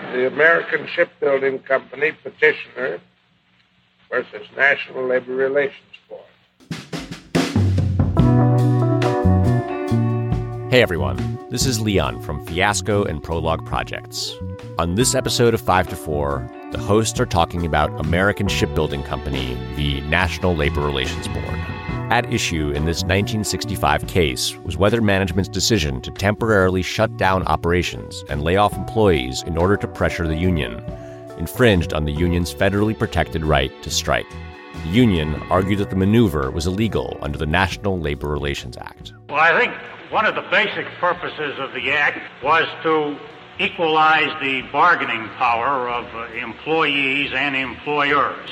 [0.00, 3.00] the American Shipbuilding Company petitioner
[4.10, 6.22] versus National Labor Relations Board.
[10.70, 14.34] Hey everyone, this is Leon from Fiasco and Prologue Projects.
[14.78, 19.56] On this episode of 5 to 4, the hosts are talking about American Shipbuilding Company,
[19.76, 21.75] the National Labor Relations Board.
[22.10, 28.24] At issue in this 1965 case was whether management's decision to temporarily shut down operations
[28.28, 30.80] and lay off employees in order to pressure the union
[31.36, 34.26] infringed on the union's federally protected right to strike.
[34.84, 39.12] The union argued that the maneuver was illegal under the National Labor Relations Act.
[39.28, 39.74] Well, I think
[40.12, 43.18] one of the basic purposes of the Act was to
[43.58, 48.50] equalize the bargaining power of uh, employees and employers.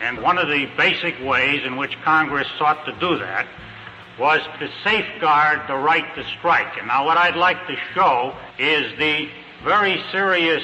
[0.00, 3.46] And one of the basic ways in which Congress sought to do that
[4.18, 6.78] was to safeguard the right to strike.
[6.78, 9.28] And now what I'd like to show is the
[9.64, 10.62] very serious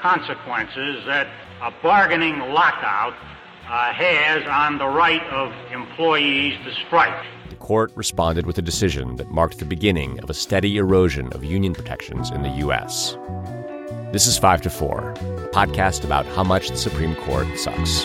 [0.00, 1.28] consequences that
[1.60, 3.14] a bargaining lockout
[3.68, 7.24] uh, has on the right of employees to strike.
[7.48, 11.44] The court responded with a decision that marked the beginning of a steady erosion of
[11.44, 13.16] union protections in the U.S.
[14.12, 15.14] This is 5 to 4, a
[15.48, 18.04] podcast about how much the Supreme Court sucks.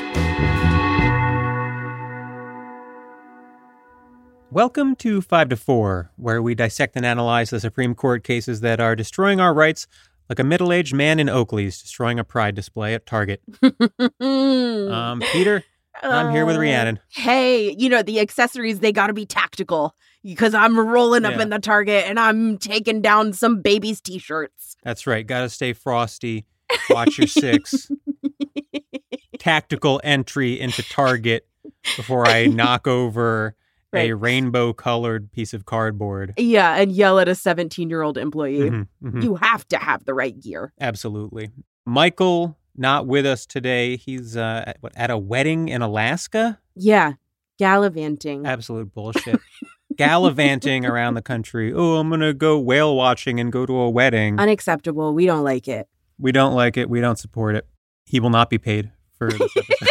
[4.50, 8.80] Welcome to 5 to 4, where we dissect and analyze the Supreme Court cases that
[8.80, 9.88] are destroying our rights
[10.30, 13.42] like a middle aged man in Oakley's destroying a pride display at Target.
[14.22, 15.64] um, Peter,
[16.02, 17.00] I'm here with Uh, Rhiannon.
[17.10, 21.42] Hey, you know, the accessories, they got to be tactical because I'm rolling up Yeah.
[21.44, 24.76] in the Target and I'm taking down some baby's t shirts.
[24.84, 25.26] That's right.
[25.26, 26.46] Got to stay frosty.
[26.90, 27.90] Watch your six.
[29.40, 31.48] Tactical entry into Target
[31.96, 33.56] before I knock over
[33.94, 36.34] a rainbow colored piece of cardboard.
[36.38, 38.70] Yeah, and yell at a 17 year old employee.
[38.70, 39.24] Mhm, mhm.
[39.24, 40.74] You have to have the right gear.
[40.80, 41.50] Absolutely.
[41.86, 43.96] Michael, not with us today.
[43.98, 46.60] He's uh, at, what, at a wedding in Alaska?
[46.76, 47.14] Yeah,
[47.58, 48.46] gallivanting.
[48.46, 49.40] Absolute bullshit.
[49.98, 51.74] Gallivanting around the country.
[51.74, 54.40] Oh, I'm going to go whale watching and go to a wedding.
[54.40, 55.14] Unacceptable.
[55.14, 55.88] We don't like it.
[56.20, 56.90] We don't like it.
[56.90, 57.68] We don't support it.
[58.06, 59.90] He will not be paid for this episode.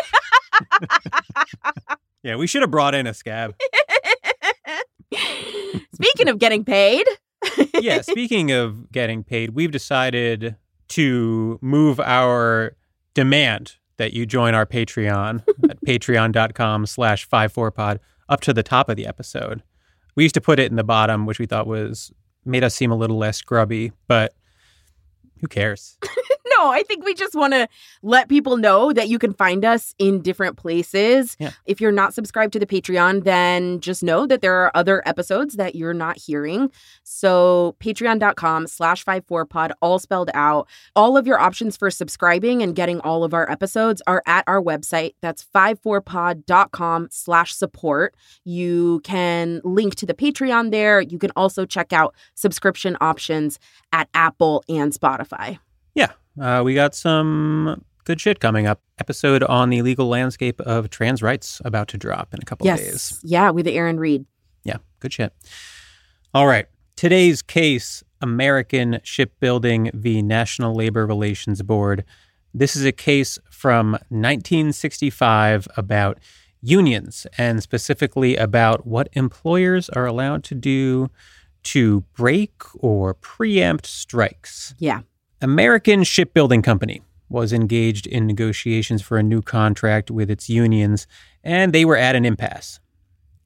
[2.22, 3.55] yeah, we should have brought in a scab.
[5.95, 7.06] Speaking of getting paid,
[7.81, 10.56] Yeah, speaking of getting paid, we've decided
[10.89, 12.77] to move our
[13.15, 18.97] demand that you join our Patreon at patreon.com slash 54pod up to the top of
[18.97, 19.62] the episode.
[20.16, 22.12] We used to put it in the bottom, which we thought was
[22.44, 24.34] made us seem a little less grubby, but
[25.41, 25.99] who cares?
[26.59, 27.69] no, I think we just want to
[28.03, 31.37] let people know that you can find us in different places.
[31.39, 31.50] Yeah.
[31.65, 35.56] If you're not subscribed to the Patreon, then just know that there are other episodes
[35.56, 36.71] that you're not hearing.
[37.03, 40.69] So patreon.com slash 54pod, all spelled out.
[40.95, 44.62] All of your options for subscribing and getting all of our episodes are at our
[44.62, 45.15] website.
[45.21, 48.15] That's 54pod.com slash support.
[48.45, 51.00] You can link to the Patreon there.
[51.00, 53.59] You can also check out subscription options
[53.93, 55.59] at Apple and Spotify.
[55.95, 58.81] Yeah, uh, we got some good shit coming up.
[58.99, 62.81] Episode on the legal landscape of trans rights about to drop in a couple yes.
[62.81, 63.21] days.
[63.23, 64.25] Yeah, with Erin Reed.
[64.65, 65.35] Yeah, good shit.
[66.33, 66.67] All right.
[66.97, 70.23] Today's case American Shipbuilding v.
[70.23, 72.05] National Labor Relations Board.
[72.55, 76.19] This is a case from 1965 about
[76.63, 81.11] unions and specifically about what employers are allowed to do
[81.63, 84.75] to break or preempt strikes.
[84.79, 85.03] Yeah.
[85.43, 91.07] American Shipbuilding Company was engaged in negotiations for a new contract with its unions,
[91.45, 92.81] and they were at an impasse.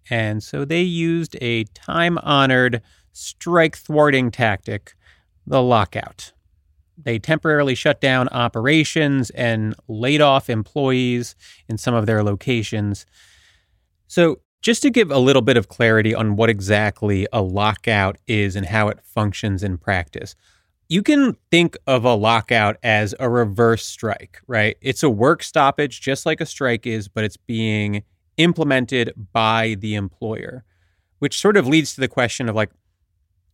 [0.08, 4.94] And so they used a time honored strike thwarting tactic,
[5.46, 6.32] the lockout.
[6.96, 11.34] They temporarily shut down operations and laid off employees
[11.68, 13.06] in some of their locations.
[14.06, 18.56] So, just to give a little bit of clarity on what exactly a lockout is
[18.56, 20.36] and how it functions in practice,
[20.90, 24.76] you can think of a lockout as a reverse strike, right?
[24.80, 28.02] It's a work stoppage, just like a strike is, but it's being
[28.36, 30.64] implemented by the employer,
[31.20, 32.70] which sort of leads to the question of like,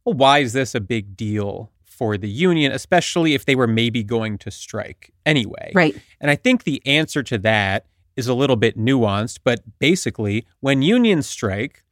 [0.06, 4.02] well, why is this a big deal for the union, especially if they were maybe
[4.02, 5.72] going to strike anyway?
[5.74, 5.94] Right.
[6.22, 7.84] And I think the answer to that
[8.16, 11.84] is a little bit nuanced, but basically, when unions strike,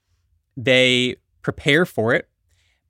[0.56, 2.30] they prepare for it.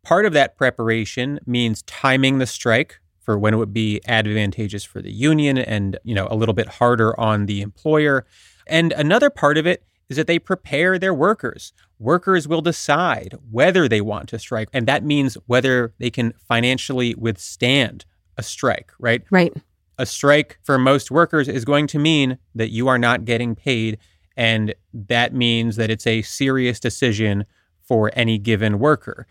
[0.04, 5.00] Part of that preparation means timing the strike for when it would be advantageous for
[5.00, 8.26] the union and, you know, a little bit harder on the employer.
[8.66, 11.72] And another part of it is that they prepare their workers.
[11.98, 17.14] Workers will decide whether they want to strike, and that means whether they can financially
[17.14, 18.04] withstand
[18.36, 19.22] a strike, right?
[19.30, 19.54] Right.
[19.98, 23.98] A strike for most workers is going to mean that you are not getting paid.
[24.36, 27.46] And that means that it's a serious decision
[27.80, 29.26] for any given worker.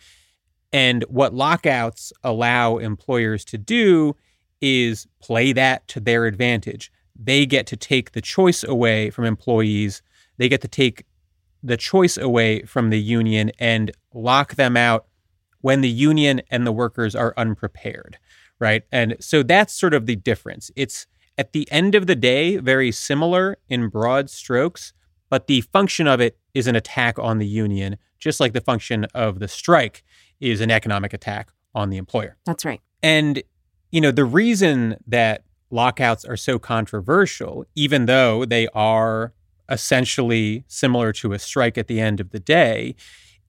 [0.73, 4.15] And what lockouts allow employers to do
[4.59, 6.91] is play that to their advantage.
[7.15, 10.01] They get to take the choice away from employees.
[10.37, 11.05] They get to take
[11.61, 15.05] the choice away from the union and lock them out
[15.61, 18.17] when the union and the workers are unprepared,
[18.59, 18.83] right?
[18.91, 20.71] And so that's sort of the difference.
[20.75, 24.91] It's at the end of the day very similar in broad strokes,
[25.29, 29.05] but the function of it is an attack on the union, just like the function
[29.13, 30.03] of the strike
[30.43, 32.37] is an economic attack on the employer.
[32.45, 32.81] That's right.
[33.01, 33.41] And
[33.91, 39.33] you know, the reason that lockouts are so controversial, even though they are
[39.69, 42.95] essentially similar to a strike at the end of the day,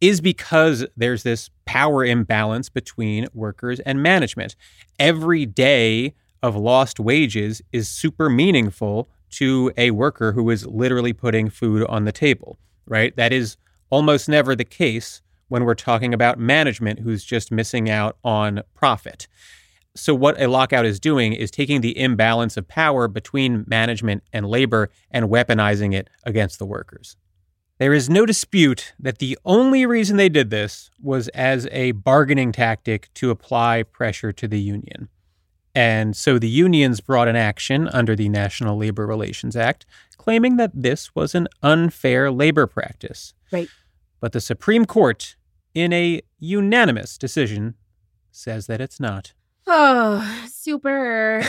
[0.01, 4.55] is because there's this power imbalance between workers and management.
[4.99, 11.49] Every day of lost wages is super meaningful to a worker who is literally putting
[11.49, 13.17] food on the table, right?
[13.17, 13.57] That is
[13.89, 19.27] almost never the case when we're talking about management who's just missing out on profit.
[19.97, 24.47] So, what a lockout is doing is taking the imbalance of power between management and
[24.47, 27.17] labor and weaponizing it against the workers.
[27.79, 32.53] There is no dispute that the only reason they did this was as a bargaining
[32.53, 35.09] tactic to apply pressure to the union.
[35.75, 39.87] And so the unions brought an action under the National Labor Relations Act
[40.17, 43.35] claiming that this was an unfair labor practice.
[43.53, 43.69] Right.
[44.21, 45.37] But the Supreme Court,
[45.75, 47.75] in a unanimous decision,
[48.31, 49.33] says that it's not.
[49.67, 51.43] Oh, super,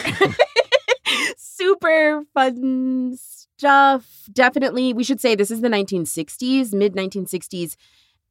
[1.38, 4.06] super fun stuff.
[4.32, 7.76] Definitely, we should say this is the 1960s, mid 1960s,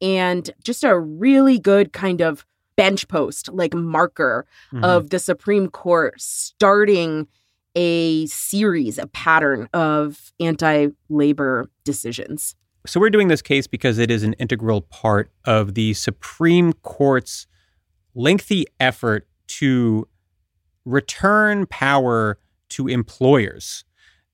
[0.01, 2.45] and just a really good kind of
[2.77, 4.83] bench post, like marker Mhm.
[4.83, 7.27] of the Supreme Court starting
[7.75, 12.55] a series, a pattern of anti labor decisions.
[12.87, 17.47] So we're doing this case because it is an integral part of the Supreme Court's
[18.13, 20.07] lengthy effort to
[20.85, 22.39] return power
[22.69, 23.83] to employers,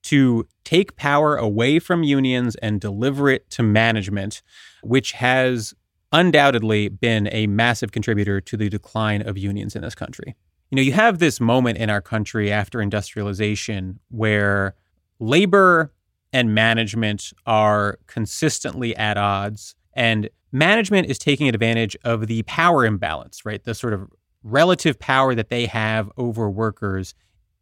[0.02, 4.42] to take power away from unions and deliver it to management,
[4.82, 5.74] which has
[6.12, 10.36] undoubtedly been a massive contributor to the decline of unions in this country.
[10.70, 14.74] You know, you have this moment in our country after industrialization where
[15.18, 15.92] labor
[16.32, 23.44] and management are consistently at odds and management is taking advantage of the power imbalance,
[23.44, 23.62] right?
[23.62, 24.08] The sort of
[24.42, 27.14] relative power that they have over workers.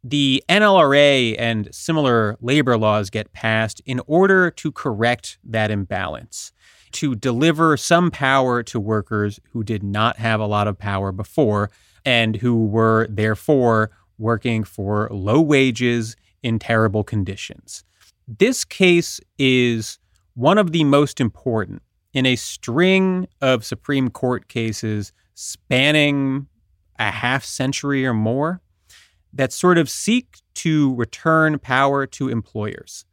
[0.03, 6.53] The NLRA and similar labor laws get passed in order to correct that imbalance,
[6.93, 11.71] to deliver some power to workers who did not have a lot of power before
[12.05, 17.85] and who were therefore working for low wages in terrible conditions.
[18.39, 19.99] This case is
[20.35, 21.83] one of the most important
[22.13, 26.47] in a string of Supreme Court cases spanning
[26.97, 28.61] a half century or more
[29.33, 33.05] that sort of seek to return power to employers.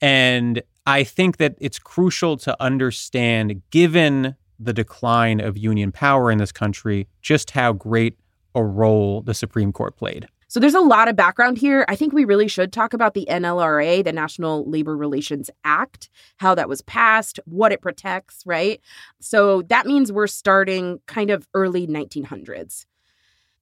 [0.00, 6.38] And I think that it's crucial to understand, given the decline of union power in
[6.38, 8.18] this country, just how great
[8.54, 10.26] a role the Supreme Court played.
[10.54, 11.84] So there's a lot of background here.
[11.88, 16.54] I think we really should talk about the NLRA, the National Labor Relations Act, how
[16.54, 18.80] that was passed, what it protects, right?
[19.18, 22.86] So that means we're starting kind of early 1900s.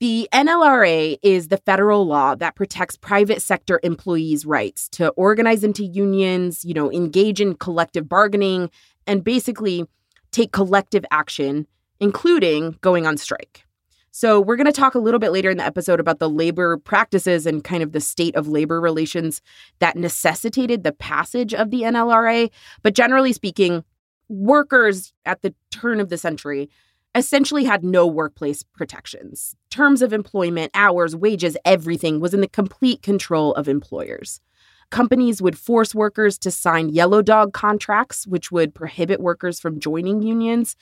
[0.00, 5.84] The NLRA is the federal law that protects private sector employees' rights to organize into
[5.84, 8.70] unions, you know, engage in collective bargaining,
[9.06, 9.86] and basically
[10.30, 11.66] take collective action,
[12.00, 13.64] including going on strike.
[14.14, 16.76] So, we're going to talk a little bit later in the episode about the labor
[16.76, 19.40] practices and kind of the state of labor relations
[19.78, 22.50] that necessitated the passage of the NLRA.
[22.82, 23.84] But generally speaking,
[24.28, 26.68] workers at the turn of the century
[27.14, 29.56] essentially had no workplace protections.
[29.70, 34.42] Terms of employment, hours, wages, everything was in the complete control of employers.
[34.90, 40.20] Companies would force workers to sign yellow dog contracts, which would prohibit workers from joining
[40.20, 40.76] unions.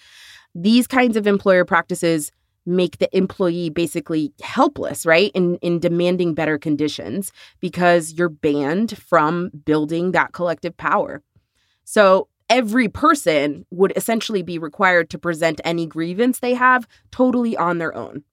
[0.53, 2.33] These kinds of employer practices
[2.67, 5.31] make the employee basically helpless, right?
[5.35, 11.23] In in demanding better conditions because you're banned from building that collective power.
[11.85, 17.79] So every person would essentially be required to present any grievance they have totally on
[17.79, 18.25] their own.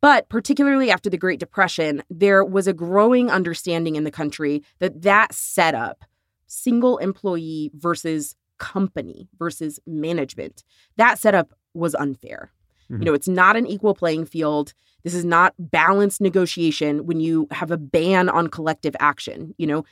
[0.00, 5.02] But particularly after the Great Depression, there was a growing understanding in the country that
[5.02, 6.04] that setup,
[6.48, 10.64] single employee versus company versus management,
[10.96, 12.50] that setup was unfair.
[12.92, 13.16] You know, mm-hmm.
[13.16, 14.74] it's not an equal playing field.
[15.02, 19.54] This is not balanced negotiation when you have a ban on collective action.
[19.58, 19.84] You know,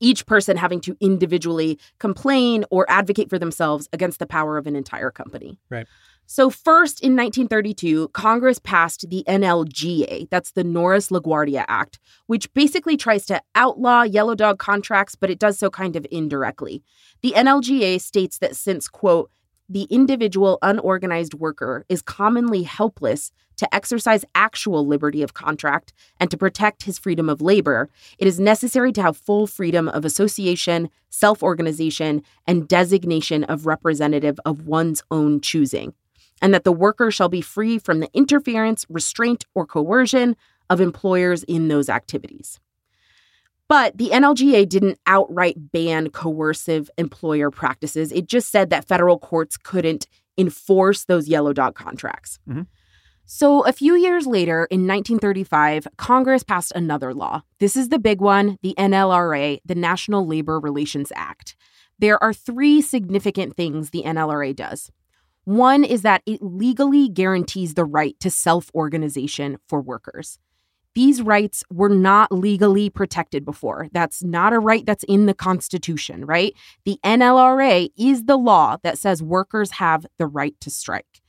[0.00, 4.76] each person having to individually complain or advocate for themselves against the power of an
[4.76, 5.58] entire company.
[5.70, 5.86] Right.
[6.28, 12.96] So, first in 1932, Congress passed the NLGA, that's the Norris LaGuardia Act, which basically
[12.96, 16.82] tries to outlaw yellow dog contracts, but it does so kind of indirectly.
[17.22, 19.30] The NLGA states that since, quote,
[19.68, 26.36] the individual unorganized worker is commonly helpless to exercise actual liberty of contract and to
[26.36, 31.42] protect his freedom of labor, it is necessary to have full freedom of association, self
[31.42, 35.94] organization, and designation of representative of one's own choosing,
[36.42, 40.36] and that the worker shall be free from the interference, restraint, or coercion
[40.68, 42.60] of employers in those activities.
[43.68, 48.12] But the NLGA didn't outright ban coercive employer practices.
[48.12, 50.06] It just said that federal courts couldn't
[50.38, 52.38] enforce those yellow dog contracts.
[52.48, 52.62] Mm-hmm.
[53.28, 57.42] So, a few years later, in 1935, Congress passed another law.
[57.58, 61.56] This is the big one the NLRA, the National Labor Relations Act.
[61.98, 64.92] There are three significant things the NLRA does.
[65.42, 70.38] One is that it legally guarantees the right to self organization for workers.
[70.96, 73.88] These rights were not legally protected before.
[73.92, 76.54] That's not a right that's in the Constitution, right?
[76.86, 81.20] The NLRA is the law that says workers have the right to strike.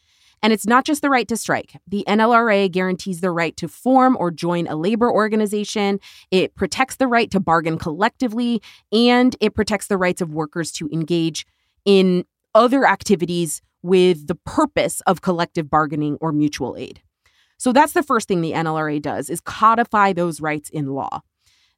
[0.41, 1.75] And it's not just the right to strike.
[1.85, 5.99] The NLRA guarantees the right to form or join a labor organization.
[6.31, 8.61] It protects the right to bargain collectively,
[8.93, 11.45] and it protects the rights of workers to engage
[11.83, 12.23] in
[12.55, 17.01] other activities with the purpose of collective bargaining or mutual aid.
[17.57, 21.21] So that's the first thing the NLRA does is codify those rights in law.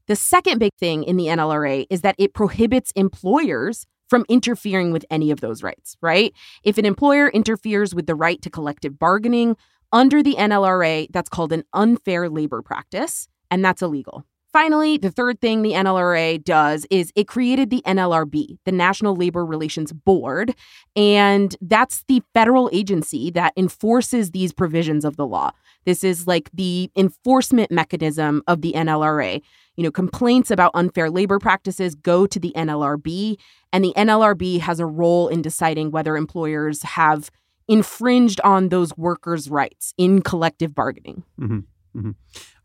[0.08, 5.06] The second big thing in the NLRA is that it prohibits employers from interfering with
[5.12, 6.34] any of those rights, right?
[6.64, 9.56] If an employer interferes with the right to collective bargaining
[9.92, 14.26] under the NLRA, that's called an unfair labor practice, and that's illegal.
[14.52, 19.46] Finally, the third thing the NLRA does is it created the NLRB, the National Labor
[19.46, 20.56] Relations Board,
[20.96, 25.52] and that's the federal agency that enforces these provisions of the law.
[25.86, 29.42] This is like the enforcement mechanism of the NLRA.
[29.76, 33.38] You know, complaints about unfair labor practices go to the NLRB,
[33.72, 37.30] and the NLRB has a role in deciding whether employers have
[37.68, 41.24] infringed on those workers' rights in collective bargaining.
[41.40, 41.60] Mm-hmm.
[41.96, 42.12] Mm-hmm.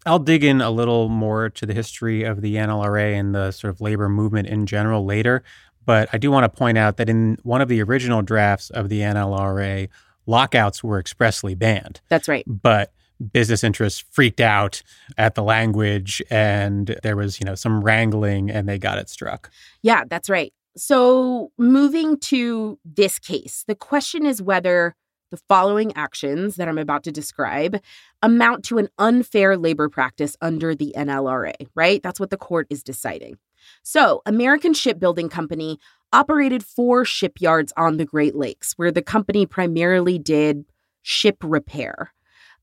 [0.06, 3.72] I'll dig in a little more to the history of the NLRA and the sort
[3.72, 5.42] of labor movement in general later.
[5.86, 8.88] But I do want to point out that in one of the original drafts of
[8.88, 9.88] the NLRA,
[10.26, 12.00] lockouts were expressly banned.
[12.08, 12.44] That's right.
[12.46, 12.92] But
[13.32, 14.82] business interests freaked out
[15.16, 19.50] at the language and there was, you know, some wrangling and they got it struck.
[19.82, 20.52] Yeah, that's right.
[20.76, 24.96] So, moving to this case, the question is whether
[25.30, 27.80] the following actions that I'm about to describe
[28.22, 32.02] amount to an unfair labor practice under the NLRA, right?
[32.02, 33.38] That's what the court is deciding.
[33.82, 35.78] So, American Shipbuilding Company
[36.12, 40.64] operated four shipyards on the Great Lakes, where the company primarily did
[41.02, 42.13] ship repair.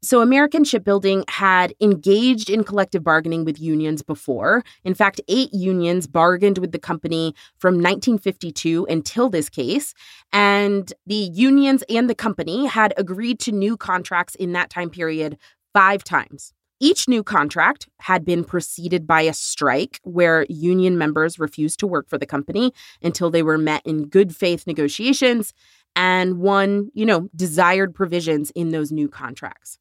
[0.03, 4.63] So, American Shipbuilding had engaged in collective bargaining with unions before.
[4.83, 9.93] In fact, eight unions bargained with the company from 1952 until this case.
[10.33, 15.37] And the unions and the company had agreed to new contracts in that time period
[15.71, 16.51] five times.
[16.79, 22.09] Each new contract had been preceded by a strike where union members refused to work
[22.09, 25.53] for the company until they were met in good faith negotiations
[25.95, 29.77] and won, you know, desired provisions in those new contracts.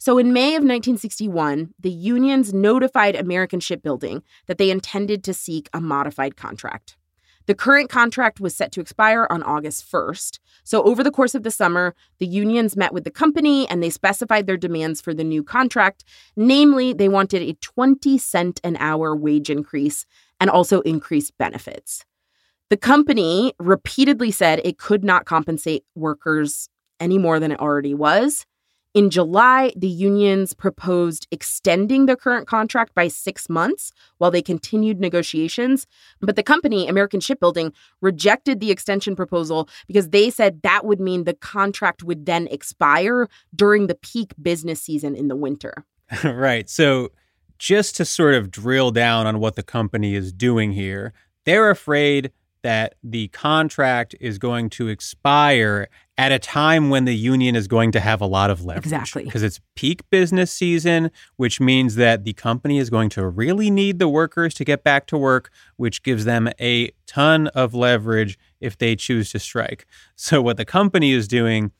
[0.00, 5.68] So in May of 1961, the unions notified American Shipbuilding that they intended to seek
[5.74, 6.96] a modified contract.
[7.44, 10.38] The current contract was set to expire on August 1st.
[10.64, 13.90] So, over the course of the summer, the unions met with the company and they
[13.90, 16.04] specified their demands for the new contract.
[16.34, 20.06] Namely, they wanted a 20 cent an hour wage increase
[20.40, 22.06] and also increased benefits.
[22.70, 28.46] The company repeatedly said it could not compensate workers any more than it already was.
[28.92, 34.98] In July, the unions proposed extending their current contract by six months while they continued
[34.98, 35.86] negotiations.
[36.20, 41.22] But the company, American Shipbuilding, rejected the extension proposal because they said that would mean
[41.22, 45.84] the contract would then expire during the peak business season in the winter.
[46.24, 46.68] right.
[46.68, 47.10] So,
[47.58, 51.12] just to sort of drill down on what the company is doing here,
[51.44, 52.32] they're afraid
[52.62, 55.88] that the contract is going to expire
[56.20, 58.84] at a time when the union is going to have a lot of leverage.
[58.84, 59.24] Exactly.
[59.24, 63.98] Because it's peak business season, which means that the company is going to really need
[63.98, 68.76] the workers to get back to work, which gives them a ton of leverage if
[68.76, 69.86] they choose to strike.
[70.14, 71.72] So, what the company is doing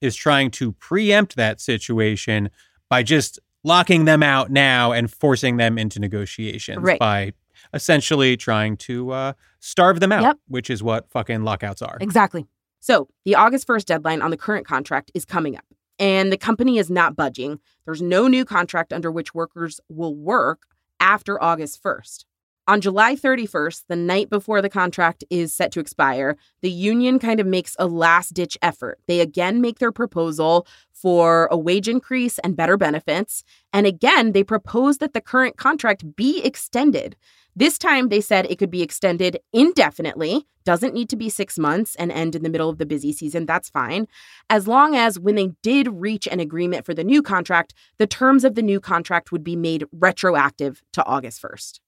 [0.00, 2.50] is trying to preempt that situation
[2.88, 7.00] by just locking them out now and forcing them into negotiations Right.
[7.00, 7.32] by
[7.74, 10.38] essentially trying to uh, starve them out, Yep.
[10.46, 11.98] which is what fucking lockouts are.
[12.00, 12.46] Exactly.
[12.80, 15.64] So the August 1st deadline on the current contract is coming up,
[15.98, 17.58] and the company is not budging.
[17.84, 20.62] There's no new contract under which workers will work
[21.00, 22.24] after August 1st.
[22.68, 27.40] On July 31st, the night before the contract is set to expire, the union kind
[27.40, 29.00] of makes a last ditch effort.
[29.08, 33.42] They again make their proposal for a wage increase and better benefits.
[33.72, 37.16] And again, they propose that the current contract be extended.
[37.56, 41.94] This time they said it could be extended indefinitely, doesn't need to be six months
[41.94, 43.46] and end in the middle of the busy season.
[43.46, 44.08] That's fine.
[44.50, 48.44] As long as when they did reach an agreement for the new contract, the terms
[48.44, 51.80] of the new contract would be made retroactive to August 1st.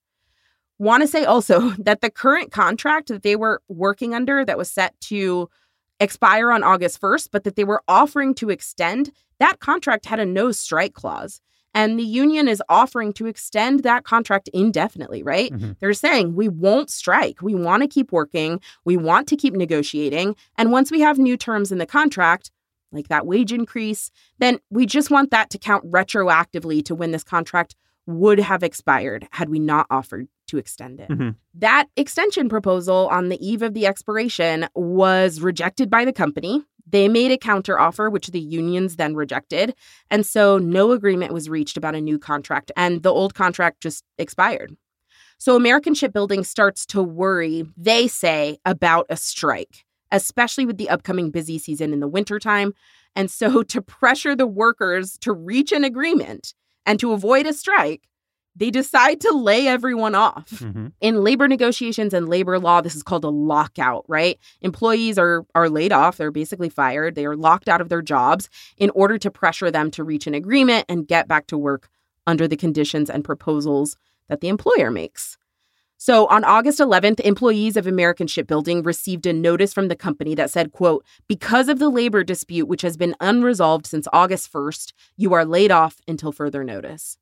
[0.80, 4.70] Want to say also that the current contract that they were working under that was
[4.70, 5.48] set to
[6.00, 10.24] expire on August 1st, but that they were offering to extend, that contract had a
[10.24, 11.42] no strike clause.
[11.74, 15.52] And the union is offering to extend that contract indefinitely, right?
[15.52, 15.76] Mhm.
[15.78, 17.42] They're saying we won't strike.
[17.42, 18.58] We want to keep working.
[18.86, 20.34] We want to keep negotiating.
[20.56, 22.50] And once we have new terms in the contract,
[22.90, 27.22] like that wage increase, then we just want that to count retroactively to when this
[27.22, 31.08] contract would have expired had we not offered to extend it.
[31.08, 31.36] Mhm.
[31.54, 36.64] That extension proposal on the eve of the expiration was rejected by the company.
[36.86, 39.74] They made a counteroffer, which the unions then rejected.
[40.10, 44.04] And so no agreement was reached about a new contract, and the old contract just
[44.18, 44.76] expired.
[45.38, 51.30] So American Shipbuilding starts to worry, they say, about a strike, especially with the upcoming
[51.30, 52.74] busy season in the wintertime.
[53.16, 56.54] And so to pressure the workers to reach an agreement
[56.84, 58.02] and to avoid a strike,
[58.56, 60.50] they decide to lay everyone off.
[60.50, 60.92] Mhm.
[61.00, 64.38] In labor negotiations and labor law, this is called a lockout, right?
[64.60, 68.48] Employees are are laid off, they're basically fired, they are locked out of their jobs
[68.76, 71.88] in order to pressure them to reach an agreement and get back to work
[72.26, 73.96] under the conditions and proposals
[74.28, 75.36] that the employer makes.
[75.96, 80.50] So on August 11th, employees of American Shipbuilding received a notice from the company that
[80.50, 85.34] said, quote, because of the labor dispute which has been unresolved since August 1st, you
[85.34, 87.18] are laid off until further notice.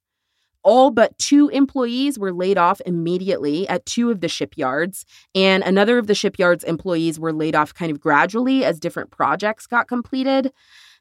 [0.69, 5.97] All but two employees were laid off immediately at two of the shipyards, and another
[5.97, 10.53] of the shipyard's employees were laid off kind of gradually as different projects got completed.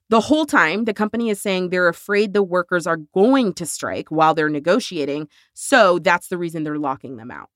[0.08, 4.08] The whole time, the company is saying they're afraid the workers are going to strike
[4.08, 7.50] while they're negotiating, so that's the reason they're locking them out.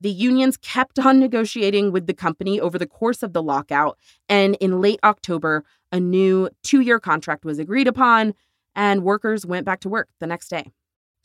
[0.00, 4.56] The unions kept on negotiating with the company over the course of the lockout, and
[4.56, 8.34] in late October, a new two year contract was agreed upon,
[8.74, 10.72] and workers went back to work the next day.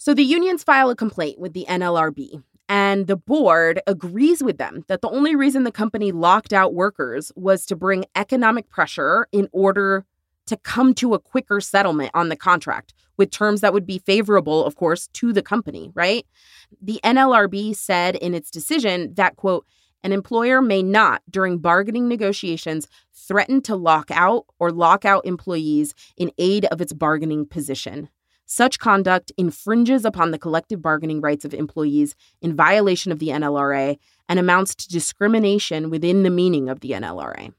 [0.03, 4.83] So the unions file a complaint with the NLRB, and the board agrees with them
[4.87, 9.47] that the only reason the company locked out workers was to bring economic pressure in
[9.51, 10.07] order
[10.47, 14.65] to come to a quicker settlement on the contract with terms that would be favorable,
[14.65, 16.25] of course, to the company, right?
[16.81, 19.67] The NLRB said in its decision that, quote,
[20.03, 25.93] an employer may not, during bargaining negotiations, threaten to lock out or lock out employees
[26.17, 28.09] in aid of its bargaining position.
[28.53, 33.97] Such conduct infringes upon the collective bargaining rights of employees in violation of the NLRA
[34.27, 37.53] and amounts to discrimination within the meaning of the NLRA.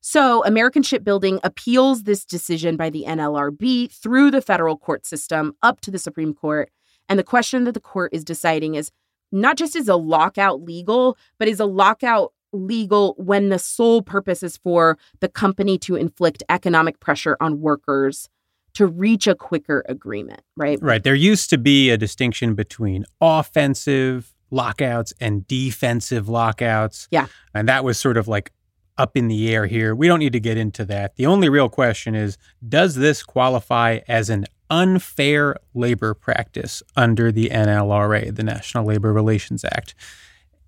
[0.00, 5.80] So, American Shipbuilding appeals this decision by the NLRB through the federal court system up
[5.82, 6.68] to the Supreme Court.
[7.08, 8.90] And the question that the court is deciding is
[9.30, 14.42] not just is a lockout legal, but is a lockout legal when the sole purpose
[14.42, 18.28] is for the company to inflict economic pressure on workers
[18.74, 20.78] to reach a quicker agreement, right?
[20.80, 21.02] Right.
[21.02, 27.08] There used to be a distinction between offensive lockouts and defensive lockouts.
[27.10, 27.26] Yeah.
[27.54, 28.52] And that was sort of like
[28.96, 29.94] up in the air here.
[29.94, 31.16] We don't need to get into that.
[31.16, 32.36] The only real question is
[32.68, 39.64] does this qualify as an unfair labor practice under the NLRA, the National Labor Relations
[39.64, 39.94] Act?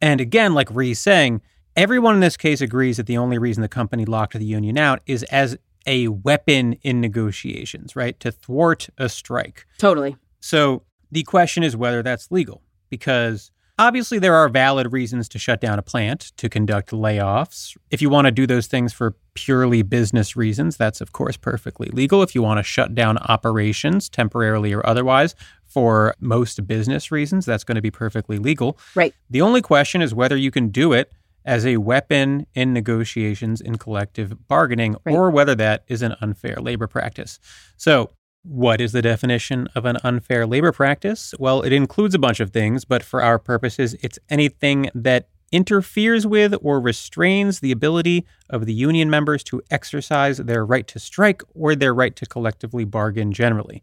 [0.00, 1.42] And again, like Ree's saying,
[1.76, 5.00] everyone in this case agrees that the only reason the company locked the union out
[5.06, 8.18] is as a weapon in negotiations, right?
[8.20, 9.66] To thwart a strike.
[9.78, 10.16] Totally.
[10.40, 15.60] So the question is whether that's legal, because obviously there are valid reasons to shut
[15.60, 17.76] down a plant, to conduct layoffs.
[17.90, 21.88] If you want to do those things for purely business reasons, that's of course perfectly
[21.88, 22.22] legal.
[22.22, 25.34] If you want to shut down operations temporarily or otherwise
[25.66, 28.76] for most business reasons, that's going to be perfectly legal.
[28.94, 29.14] Right.
[29.30, 31.12] The only question is whether you can do it
[31.44, 35.14] as a weapon in negotiations in collective bargaining Right.
[35.14, 37.38] or whether that is an unfair labor practice.
[37.76, 38.10] So,
[38.42, 41.34] what is the definition of an unfair labor practice?
[41.38, 46.26] Well, it includes a bunch of things, but for our purposes, it's anything that interferes
[46.26, 51.42] with or restrains the ability of the union members to exercise their right to strike
[51.54, 53.82] or their right to collectively bargain generally.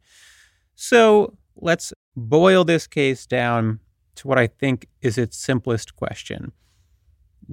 [0.75, 3.79] So let's boil this case down
[4.15, 6.51] to what I think is its simplest question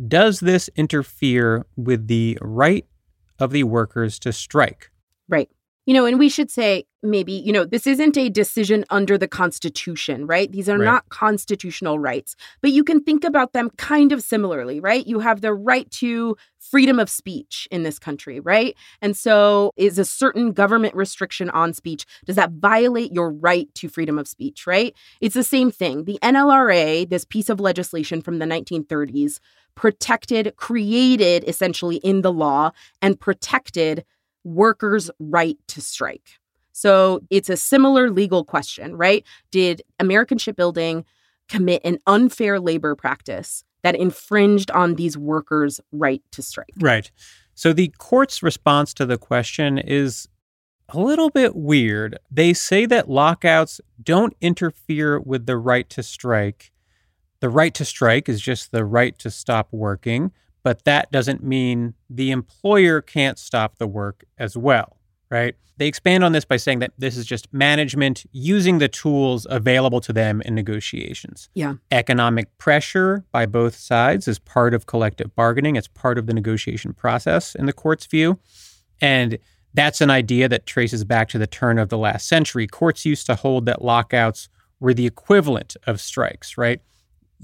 [0.08, 2.86] Does this interfere with the right
[3.38, 4.90] of the workers to strike?
[5.28, 5.48] Right.
[5.86, 9.28] You know, and we should say maybe, you know, this isn't a decision under the
[9.28, 10.50] Constitution, right?
[10.50, 10.84] These are Right.
[10.86, 15.06] not constitutional rights, but you can think about them kind of similarly, right?
[15.06, 18.74] You have the right to freedom of speech in this country, right?
[19.02, 23.88] And so, is a certain government restriction on speech, does that violate your right to
[23.90, 24.94] freedom of speech, right?
[25.20, 26.04] It's the same thing.
[26.04, 29.38] The NLRA, this piece of legislation from the 1930s,
[29.74, 32.70] protected, created essentially in the law,
[33.02, 34.04] and protected
[34.44, 36.38] workers' right to strike.
[36.72, 39.24] So it's a similar legal question, right?
[39.50, 41.04] Did American Shipbuilding
[41.48, 46.74] commit an unfair labor practice that infringed on these workers' right to strike?
[46.80, 47.10] Right.
[47.54, 50.28] So the court's response to the question is
[50.88, 52.18] a little bit weird.
[52.30, 56.72] They say that lockouts don't interfere with the right to strike.
[57.40, 60.32] The right to strike is just the right to stop working,
[60.64, 64.96] but that doesn't mean the employer can't stop the work as well,
[65.30, 65.54] right?
[65.76, 70.00] They expand on this by saying that this is just management using the tools available
[70.02, 71.48] to them in negotiations.
[71.54, 71.74] Yeah.
[71.90, 75.76] Economic pressure by both sides is part of collective bargaining.
[75.76, 78.38] It's part of the negotiation process in the court's view.
[79.00, 79.38] And
[79.74, 82.68] that's an idea that traces back to the turn of the last century.
[82.68, 84.48] Courts used to hold that lockouts
[84.78, 86.80] were the equivalent of strikes, right?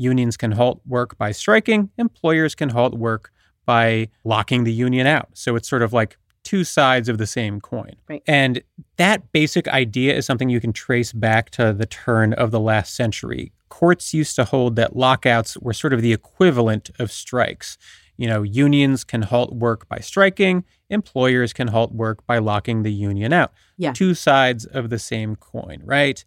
[0.00, 3.30] Unions can halt work by striking, employers can halt work
[3.66, 5.28] by locking the union out.
[5.34, 7.96] So it's sort of like two sides of the same coin.
[8.08, 8.22] Right.
[8.26, 8.62] And
[8.96, 12.94] that basic idea is something you can trace back to the turn of the last
[12.94, 13.52] century.
[13.68, 17.76] Courts used to hold that lockouts were sort of the equivalent of strikes.
[18.16, 22.92] You know, unions can halt work by striking, employers can halt work by locking the
[22.92, 23.52] union out.
[23.76, 23.92] Yeah.
[23.92, 26.24] Two sides of the same coin, right?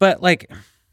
[0.00, 0.50] But like,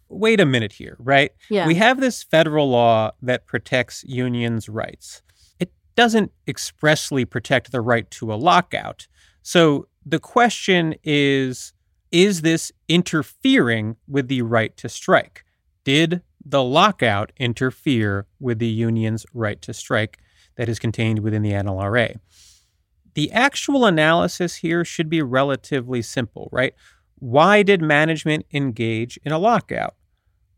[0.10, 1.32] wait a minute here, right?
[1.50, 1.68] Yeah.
[1.68, 5.22] We have this federal law that protects unions' rights.
[5.60, 9.08] It doesn't expressly protect the right to a lockout.
[9.42, 11.74] So the question is
[12.12, 15.46] is this interfering with the right to strike?
[15.84, 20.18] Did the lockout interfere with the union's right to strike
[20.56, 22.16] that is contained within the NLRA?
[23.14, 26.74] The actual analysis here should be relatively simple, right?
[27.16, 29.96] Why did management engage in a lockout?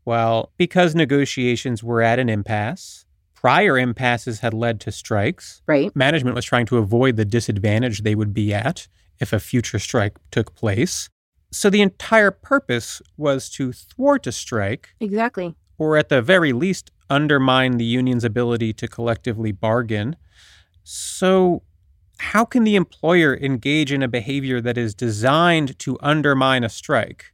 [0.04, 3.04] Well, because negotiations were at an impasse.
[3.34, 5.62] Prior impasses had led to strikes.
[5.66, 5.94] right.
[5.96, 8.86] Management was trying to avoid the disadvantage they would be at
[9.20, 11.08] if a future strike took place.
[11.50, 15.54] So the entire purpose was to thwart a strike, Exactly.
[15.76, 20.16] or at the very least, undermine the union's ability to collectively bargain.
[20.84, 21.62] So,
[22.18, 27.31] how can the employer engage in a behavior that is designed to undermine a strike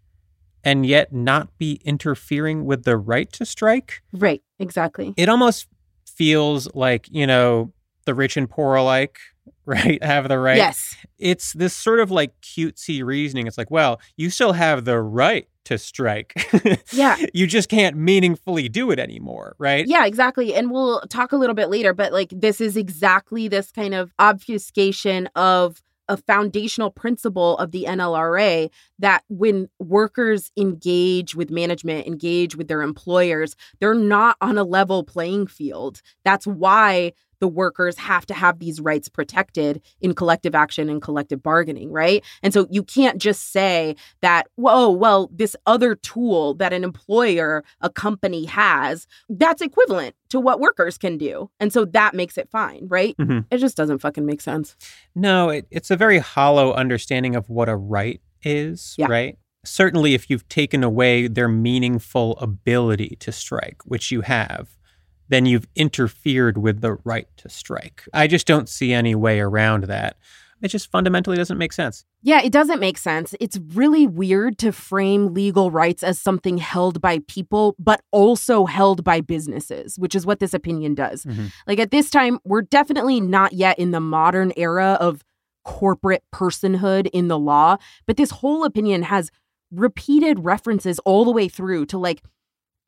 [0.64, 4.02] and yet not be interfering with the right to strike?
[4.12, 4.42] Right.
[4.58, 5.14] Exactly.
[5.16, 5.66] It almost
[6.06, 7.72] feels like, you know,
[8.04, 9.18] the rich and poor alike,
[9.64, 10.02] right?
[10.02, 10.56] Have the right.
[10.56, 10.96] Yes.
[11.18, 13.46] It's this sort of like cutesy reasoning.
[13.46, 16.32] It's like, well, you still have the right to strike.
[16.92, 17.16] Yeah.
[17.34, 19.86] you just can't meaningfully do it anymore, right?
[19.86, 20.54] Yeah, exactly.
[20.54, 24.12] And we'll talk a little bit later, but like this is exactly this kind of
[24.18, 32.56] obfuscation of a foundational principle of the NLRA that when workers engage with management, engage
[32.56, 36.00] with their employers, they're not on a level playing field.
[36.24, 41.42] That's why the workers have to have these rights protected in collective action and collective
[41.42, 42.24] bargaining, right?
[42.42, 47.64] And so you can't just say that, whoa, well, this other tool that an employer,
[47.80, 51.50] a company has, that's equivalent to what workers can do.
[51.60, 53.16] And so that makes it fine, right?
[53.16, 53.46] Mhm.
[53.50, 54.76] It just doesn't fucking make sense.
[55.14, 59.06] No, it, it's a very hollow understanding of what a right is, Yeah.
[59.08, 59.38] right?
[59.64, 64.77] Certainly, if you've taken away their meaningful ability to strike, which you have,
[65.28, 68.04] then you've interfered with the right to strike.
[68.12, 70.16] I just don't see any way around that.
[70.60, 72.04] It just fundamentally doesn't make sense.
[72.20, 73.32] Yeah, it doesn't make sense.
[73.38, 79.04] It's really weird to frame legal rights as something held by people, but also held
[79.04, 81.24] by businesses, which is what this opinion does.
[81.24, 81.52] Mhm.
[81.68, 85.22] Like at this time, we're definitely not yet in the modern era of
[85.64, 89.30] corporate personhood in the law, but this whole opinion has
[89.70, 92.22] repeated references all the way through to like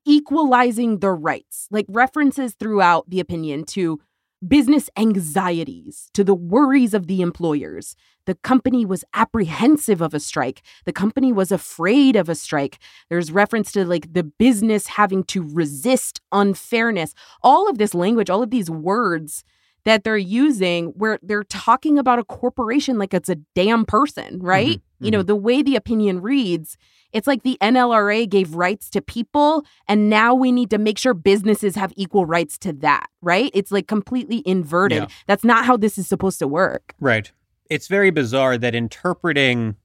[0.04, 4.00] equalizing the rights, like references throughout the opinion to
[4.46, 7.94] business anxieties to the worries of the employers.
[8.24, 10.62] The company was apprehensive of a strike.
[10.86, 12.78] The company was afraid of a strike.
[13.10, 17.14] There's reference to like the business having to resist unfairness.
[17.42, 19.44] All of this language, all of these words
[19.84, 24.78] that they're using where they're talking about a corporation like it's a damn person, right?
[24.78, 26.76] Mm-hmm, You know, the way the opinion reads,
[27.12, 31.14] it's like the NLRA gave rights to people and now we need to make sure
[31.14, 33.50] businesses have equal rights to that, right?
[33.54, 35.02] It's like completely inverted.
[35.02, 35.08] Yeah.
[35.26, 36.94] That's not how this is supposed to work.
[37.00, 37.30] Right.
[37.68, 39.76] It's very bizarre that interpreting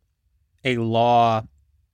[0.63, 1.43] a law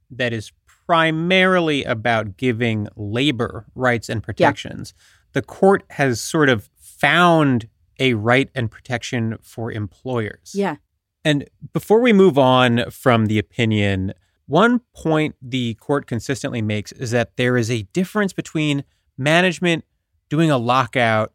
[0.10, 0.52] that is
[0.88, 4.94] primarily about giving labor rights and protections,
[5.34, 7.68] the court has sort of found
[8.02, 10.52] a right and protection for employers.
[10.54, 10.78] Yeah.
[11.24, 14.14] And before we move on from the opinion,
[14.48, 18.84] one point the court consistently makes is that there is a difference between
[19.18, 19.86] management
[20.30, 21.32] doing a lockout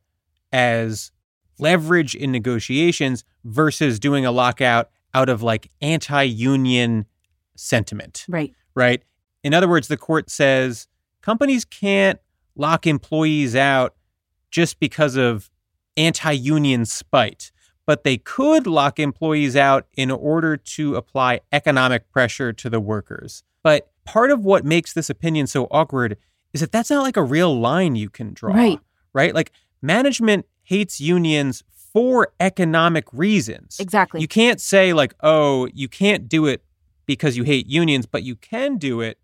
[0.52, 1.12] as
[1.58, 7.06] leverage in negotiations versus doing a lockout out of like anti union
[7.54, 8.52] sentiment, Right.
[8.74, 9.02] right?
[9.44, 10.88] In other words, the court says
[11.22, 12.18] companies can't
[12.56, 13.94] lock employees out
[14.50, 15.48] just because of
[15.96, 17.52] anti union spite,
[17.86, 23.42] but they could lock employees out in order to apply economic pressure to the workers.
[23.62, 26.16] But part of what makes this opinion so awkward
[26.52, 28.54] is that that's not like a real line you can draw.
[28.54, 28.80] Right.
[29.12, 29.34] Right?
[29.34, 31.62] Like management hates unions
[31.96, 33.78] for economic reasons.
[33.80, 34.20] Exactly.
[34.20, 36.62] You can't say, like, oh, you can't do it
[37.06, 39.18] because you hate unions, but you can do it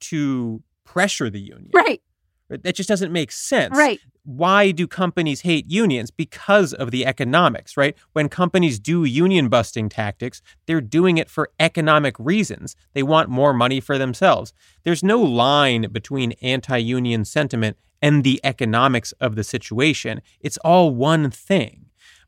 [0.00, 1.70] to pressure the union.
[1.72, 2.02] right.
[2.50, 3.76] That just doesn't make sense.
[3.76, 4.00] Right.
[4.24, 6.10] Why do companies hate unions?
[6.10, 7.96] Because of the economics, right?
[8.12, 12.76] When companies do union busting tactics, they're doing it for economic reasons.
[12.92, 14.52] They want more money for themselves.
[14.82, 20.20] There's no line between anti union sentiment and the economics of the situation.
[20.40, 21.86] It's all one thing.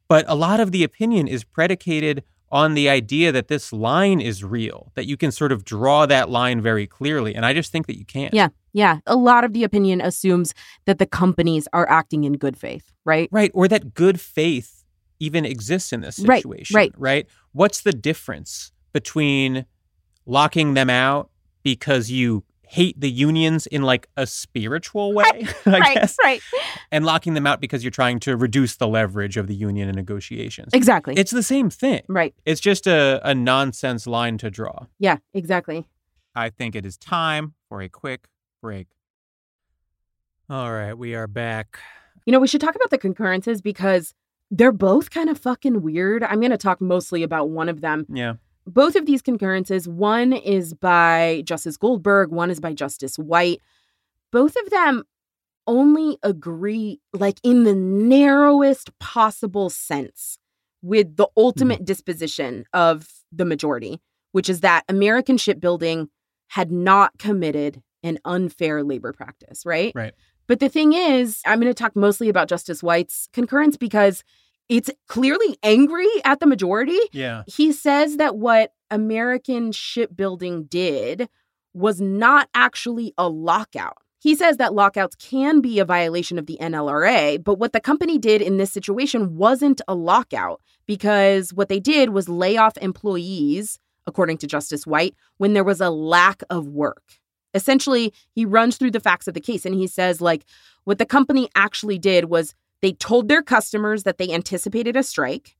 [0.08, 4.44] But a lot of the opinion is predicated on the idea that this line is
[4.44, 7.34] real, that you can sort of draw that line very clearly.
[7.34, 8.34] And I just think that you can't.
[8.34, 8.48] Yeah.
[8.72, 8.98] Yeah.
[9.06, 10.54] A lot of the opinion assumes
[10.86, 13.28] that the companies are acting in good faith, right?
[13.32, 13.50] Right.
[13.54, 14.84] Or that good faith
[15.20, 16.74] even exists in this situation.
[16.76, 16.92] right.
[16.92, 16.92] Right.
[16.96, 17.26] right?
[17.52, 19.66] What's the difference between
[20.26, 21.30] locking them out
[21.62, 25.24] because you hate the unions in like a spiritual way,
[25.66, 25.94] I right.
[25.94, 26.40] guess, Right.
[26.90, 29.94] and locking them out because you're trying to reduce the leverage of the union in
[29.94, 30.70] negotiations?
[30.72, 31.14] Exactly.
[31.16, 32.00] It's the same thing.
[32.08, 32.34] right.
[32.46, 34.86] It's just a, a nonsense line to draw.
[34.98, 35.18] Yeah.
[35.34, 35.86] Exactly.
[36.34, 38.26] I think it is time for a quick
[38.62, 38.86] break.
[40.48, 41.78] All right, we are back.
[42.24, 44.14] You know, we should talk about the concurrences because
[44.50, 46.22] they're both kind of fucking weird.
[46.22, 48.06] I'm going to talk mostly about one of them.
[48.08, 48.34] Yeah.
[48.64, 53.60] Both of these concurrences, one is by Justice Goldberg, one is by Justice White.
[54.30, 55.02] Both of them
[55.66, 60.38] only agree, like in the narrowest possible sense,
[60.82, 61.40] with the hmm.
[61.40, 66.08] ultimate disposition of the majority, which is that American shipbuilding
[66.48, 69.92] had not committed an unfair labor practice, right?
[69.94, 70.12] Right.
[70.46, 74.24] But the thing is, I'm going to talk mostly about Justice White's concurrence because
[74.68, 76.98] it's clearly angry at the majority.
[77.12, 77.42] Yeah.
[77.46, 81.28] He says that what American shipbuilding did
[81.74, 83.96] was not actually a lockout.
[84.18, 88.18] He says that lockouts can be a violation of the NLRA, but what the company
[88.18, 93.80] did in this situation wasn't a lockout because what they did was lay off employees,
[94.06, 97.02] according to Justice White, when there was a lack of work.
[97.54, 100.44] Essentially, he runs through the facts of the case and he says, like,
[100.84, 105.56] what the company actually did was they told their customers that they anticipated a strike.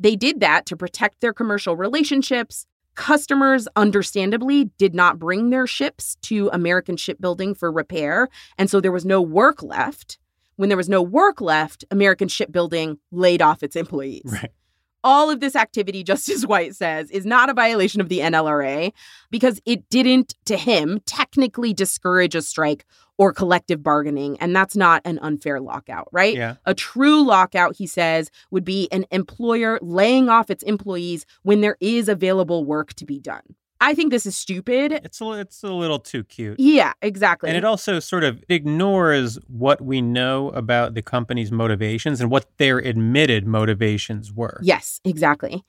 [0.00, 2.66] They did that to protect their commercial relationships.
[2.94, 8.28] Customers, understandably, did not bring their ships to American shipbuilding for repair.
[8.58, 10.18] And so there was no work left.
[10.56, 14.22] When there was no work left, American shipbuilding laid off its employees.
[14.26, 14.50] Right.
[15.04, 18.92] All of this activity, Justice White says, is not a violation of the NLRA
[19.30, 22.84] because it didn't, to him, technically discourage a strike
[23.18, 24.38] or collective bargaining.
[24.38, 26.34] And that's not an unfair lockout, right?
[26.34, 26.56] Yeah.
[26.64, 31.76] A true lockout, he says, would be an employer laying off its employees when there
[31.80, 33.42] is available work to be done.
[33.82, 34.92] I think this is stupid.
[34.92, 36.60] It's a, it's a little too cute.
[36.60, 37.48] Yeah, exactly.
[37.48, 42.46] And it also sort of ignores what we know about the company's motivations and what
[42.58, 44.60] their admitted motivations were.
[44.62, 45.64] Yes, exactly.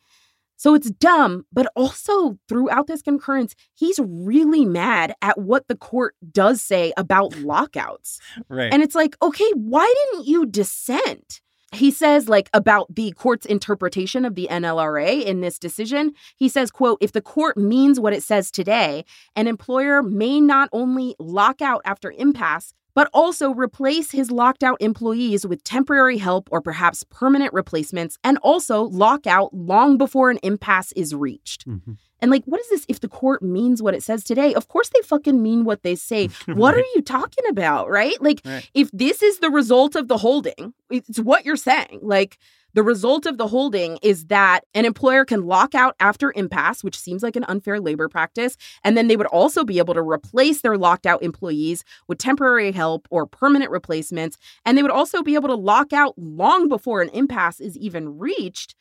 [0.56, 6.16] So it's dumb, but also throughout this concurrence, he's really mad at what the court
[6.32, 8.22] does say about lockouts.
[8.48, 8.72] Right.
[8.72, 11.42] And it's like, okay, why didn't you dissent?
[11.74, 16.72] He says like about the court's interpretation of the NLRA in this decision he says
[16.72, 19.04] quote if the court means what it says today
[19.36, 24.78] an employer may not only lock out after impasse but also replace his locked out
[24.80, 30.40] employees with temporary help or perhaps permanent replacements and also lock out long before an
[30.44, 31.98] impasse is reached Mhm.
[32.24, 34.90] And like what is this if the court means what it says today of course
[34.90, 38.68] they fucking mean what they say what are you talking about right like Right.
[38.74, 42.00] if this is the result of the holding, it's what you're saying.
[42.02, 42.38] Like
[42.74, 46.98] the result of the holding is that an employer can lock out after impasse, which
[46.98, 48.58] seems like an unfair labor practice.
[48.84, 52.72] And then they would also be able to replace their locked out employees with temporary
[52.72, 54.38] help or permanent replacements.
[54.66, 58.18] And they would also be able to lock out long before an impasse is even
[58.18, 58.76] reached.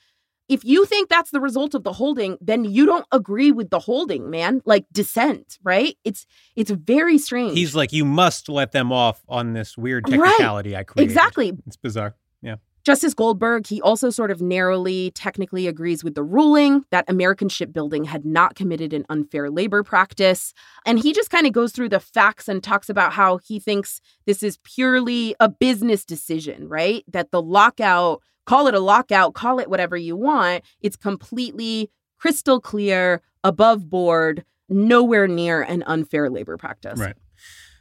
[0.48, 3.78] If you think that's the result of the holding, then you don't agree with the
[3.78, 4.60] holding, man.
[4.64, 5.96] Like dissent, right?
[6.04, 6.26] It's
[6.56, 7.56] it's very strange.
[7.56, 10.18] He's like, you must let them off on this weird Right.
[10.20, 11.10] technicality I created.
[11.10, 11.52] exactly.
[11.66, 12.14] It's bizarre.
[12.42, 17.48] Yeah Justice Goldberg, he also sort of narrowly technically agrees with the ruling that American
[17.48, 20.52] shipbuilding had not committed an unfair labor practice.
[20.84, 24.00] And he just kind of goes through the facts and talks about how he thinks
[24.26, 27.04] this is purely a business decision, right?
[27.06, 32.60] That the lockout, call it a lockout, call it whatever you want, it's completely crystal
[32.60, 36.98] clear, above board, nowhere near an unfair labor practice.
[36.98, 37.16] Right.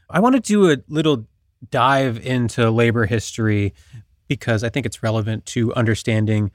[0.10, 1.26] I want to do a little
[1.70, 3.74] dive into labor history
[4.28, 6.52] because I think it's relevant to understanding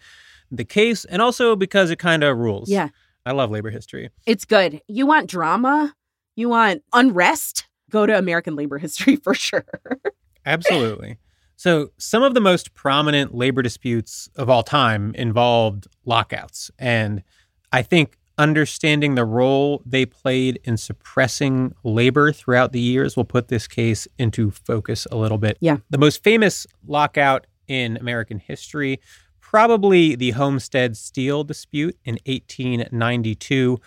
[0.50, 2.68] the case and also because it kind of rules.
[2.68, 2.88] Yeah,
[3.24, 4.10] I love labor history.
[4.26, 4.80] it's good.
[4.88, 5.94] You want drama?
[6.34, 7.66] You want unrest?
[7.90, 9.64] Go to American labor history for sure.
[10.44, 11.18] Absolutely.
[11.56, 16.70] So, some of the most prominent labor disputes of all time involved lockouts.
[16.78, 17.22] And
[17.72, 23.48] I think understanding the role they played in suppressing labor throughout the years will put
[23.48, 25.56] this case into focus a little bit.
[25.60, 25.78] Yeah.
[25.88, 29.00] The most famous lockout in American history,
[29.40, 33.80] probably the Homestead Steel dispute in 1892.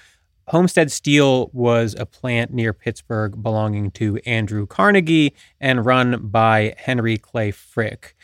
[0.50, 7.18] Homestead Steel was a plant near Pittsburgh belonging to Andrew Carnegie and run by Henry
[7.18, 8.16] Clay Frick,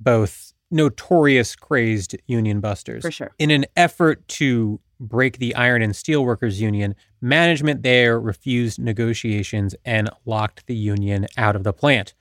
[0.00, 3.02] both notorious crazed union busters.
[3.02, 3.30] For sure.
[3.38, 9.76] In an effort to break the Iron and Steel Workers Union, management there refused negotiations
[9.84, 12.14] and locked the union out of the plant.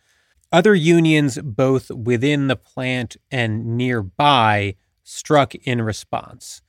[0.52, 6.62] Other unions, both within the plant and nearby, struck in response.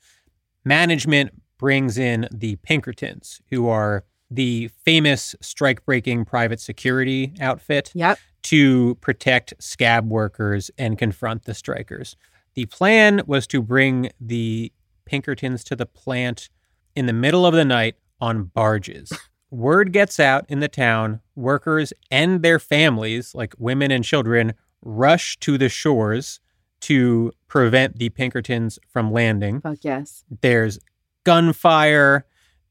[0.64, 8.18] Management brings in the Pinkertons, who are the famous strike breaking private security outfit Yep.
[8.44, 12.16] to protect scab workers and confront the strikers.
[12.54, 14.72] The plan was to bring the
[15.04, 16.48] Pinkertons to the plant
[16.96, 19.12] in the middle of the night on barges.
[19.50, 25.36] Word gets out in the town, workers and their families, like women and children, rush
[25.40, 26.40] to the shores
[26.80, 30.24] to prevent the Pinkertons from landing Fuck yes.
[30.42, 30.78] there's
[31.24, 32.24] gunfire.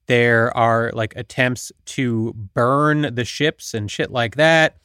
[0.08, 4.78] There are like attempts to burn the ships and shit like that.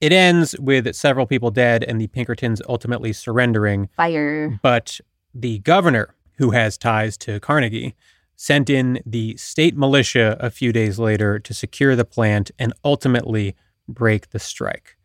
[0.00, 3.88] It ends with several people dead and the pinkertons ultimately surrendering.
[3.96, 4.58] Fire.
[4.62, 5.00] but
[5.34, 7.94] the governor who has ties to carnegie
[8.36, 13.56] sent in the state militia a few days later to secure the plant and ultimately
[13.88, 14.96] break the strike.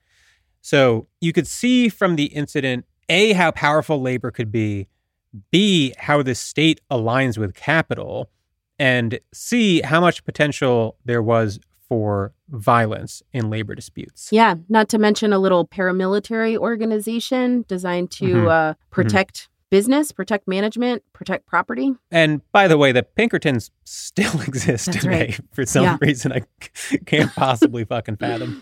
[0.62, 4.88] So you could see from the incident a how powerful labor could be
[5.52, 8.30] B, how the state aligns with capital,
[8.80, 14.30] and C, how much potential there was for violence in labor disputes.
[14.32, 18.50] Yeah, not to mention a little paramilitary organization designed to Mhm.
[18.50, 21.94] uh, protect business, protect management, protect property.
[22.12, 25.40] And by the way, the Pinkertons still exist That's today right.
[25.54, 25.98] for some Yeah.
[26.02, 26.42] reason I
[27.06, 28.62] can't possibly fucking fathom.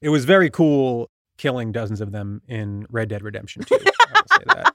[0.00, 3.74] It was very cool killing dozens of them in Red Dead Redemption 2.
[3.76, 3.78] I
[4.20, 4.74] will say that.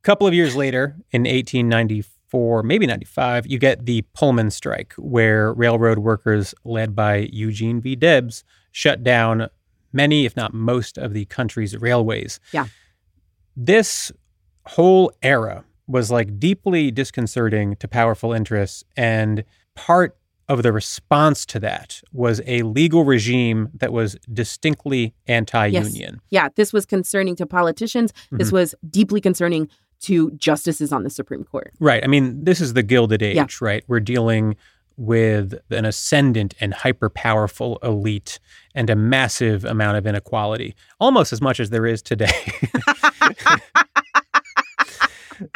[0.00, 5.52] A couple of years later, in 1894, maybe 95, you get the Pullman strike, where
[5.52, 7.96] railroad workers led by Eugene V.
[7.96, 9.48] Debs shut down
[9.92, 12.40] many, if not most, of the country's railways.
[12.52, 12.66] Yeah.
[13.54, 14.10] This
[14.66, 18.84] whole era was like deeply disconcerting to powerful interests.
[18.96, 20.16] And part
[20.48, 26.20] of the response to that was a legal regime that was distinctly anti union.
[26.30, 28.12] Yeah, this was concerning to politicians.
[28.32, 28.52] This Mhm.
[28.52, 29.68] was deeply concerning
[30.00, 31.72] to justices on the Supreme Court.
[31.80, 32.02] Right.
[32.02, 33.46] I mean, this is the Gilded Age, Yeah.
[33.60, 33.84] right?
[33.86, 34.56] We're dealing
[34.96, 38.38] with an ascendant and hyper powerful elite
[38.74, 42.30] and a massive amount of inequality, almost as much as there is today.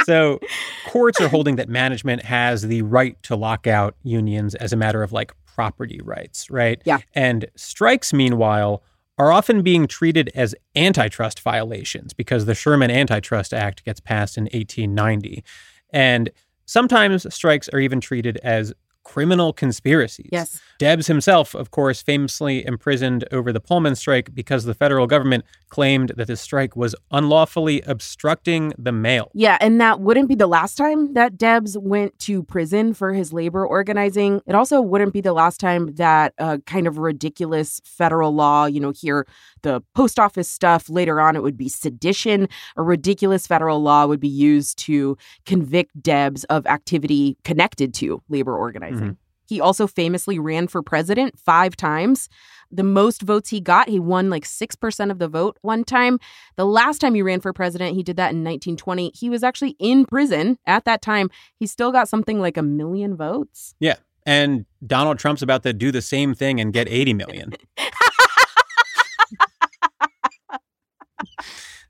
[0.04, 0.40] so,
[0.88, 5.03] courts are holding that management has the right to lock out unions as a matter
[5.03, 6.80] of like property rights, right?
[6.84, 6.99] Yeah.
[7.14, 8.82] And strikes, meanwhile,
[9.18, 14.44] are often being treated as antitrust violations because the Sherman Antitrust Act gets passed in
[14.44, 15.44] 1890.
[15.90, 16.30] And
[16.66, 18.72] sometimes strikes are even treated as
[19.04, 20.30] criminal conspiracies.
[20.32, 20.60] Yes.
[20.79, 26.12] Debs himself, of course, famously imprisoned over the Pullman strike because the federal government claimed
[26.16, 29.31] that the strike was unlawfully obstructing the mail.
[29.35, 33.33] Yeah, and that wouldn't be the last time that Debs went to prison for his
[33.33, 34.41] labor organizing.
[34.47, 38.81] It also wouldn't be the last time that a kind of ridiculous federal law, you
[38.81, 39.27] know, here
[39.62, 44.20] the post office stuff, later on it would be sedition, a ridiculous federal law would
[44.20, 45.16] be used to
[45.47, 49.12] convict Debs of activity connected to labor organizing.
[49.12, 49.16] Mhm.
[49.47, 52.28] He also famously ran for president five times.
[52.70, 56.18] The most votes he got, he won like 6% of the vote one time.
[56.57, 59.12] The last time he ran for president, he did that in 1920.
[59.14, 61.30] He was actually in prison at that time.
[61.57, 63.74] He still got something like a million votes.
[63.78, 63.97] Yeah.
[64.26, 67.55] And Donald Trump's about to do the same thing and get 80 million.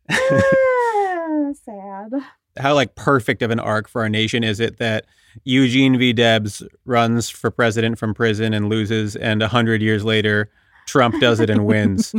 [0.11, 2.11] Ah, sad.
[2.59, 5.07] How like perfect of an arc for our nation is it that
[5.43, 6.13] Eugene V.
[6.13, 10.51] Debs runs for president from prison and loses, and a hundred years later,
[10.87, 12.15] Trump does it and wins.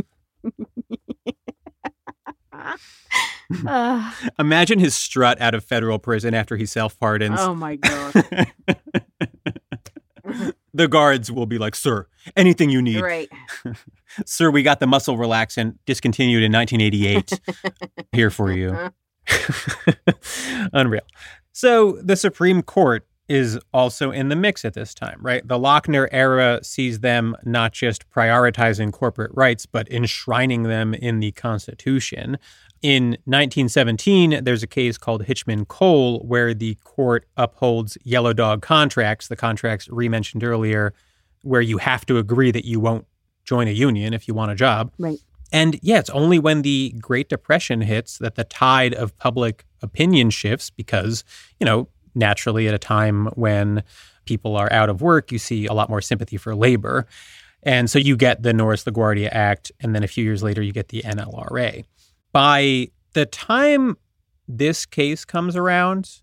[3.66, 7.38] Uh, Imagine his strut out of federal prison after he self pardons.
[7.40, 8.12] oh my god.
[10.74, 12.06] the guards will be like, "Sir,
[12.36, 13.28] anything you need, right.
[14.26, 14.50] sir.
[14.50, 17.40] We got the muscle relaxant discontinued in 1988.
[18.12, 18.90] Here for you."
[20.72, 21.02] Unreal.
[21.52, 25.46] So the Supreme Court is also in the mix at this time, right?
[25.46, 31.32] The Lochner era sees them not just prioritizing corporate rights, but enshrining them in the
[31.32, 32.38] Constitution.
[32.82, 39.28] In 1917, there's a case called Hitchman Coal where the court upholds yellow dog contracts,
[39.28, 40.94] the contracts re-mentioned earlier,
[41.42, 43.06] where you have to agree that you won't
[43.44, 44.92] join a union if you want a job.
[44.98, 45.18] Right.
[45.52, 50.30] And yeah, it's only when the Great Depression hits that the tide of public opinion
[50.30, 51.24] shifts because,
[51.60, 53.82] you know, naturally at a time when
[54.24, 57.06] people are out of work, you see a lot more sympathy for labor.
[57.62, 60.72] And so you get the Norris LaGuardia Act, and then a few years later, you
[60.72, 61.84] get the NLRA.
[62.32, 63.96] By the time
[64.48, 66.22] this case comes around,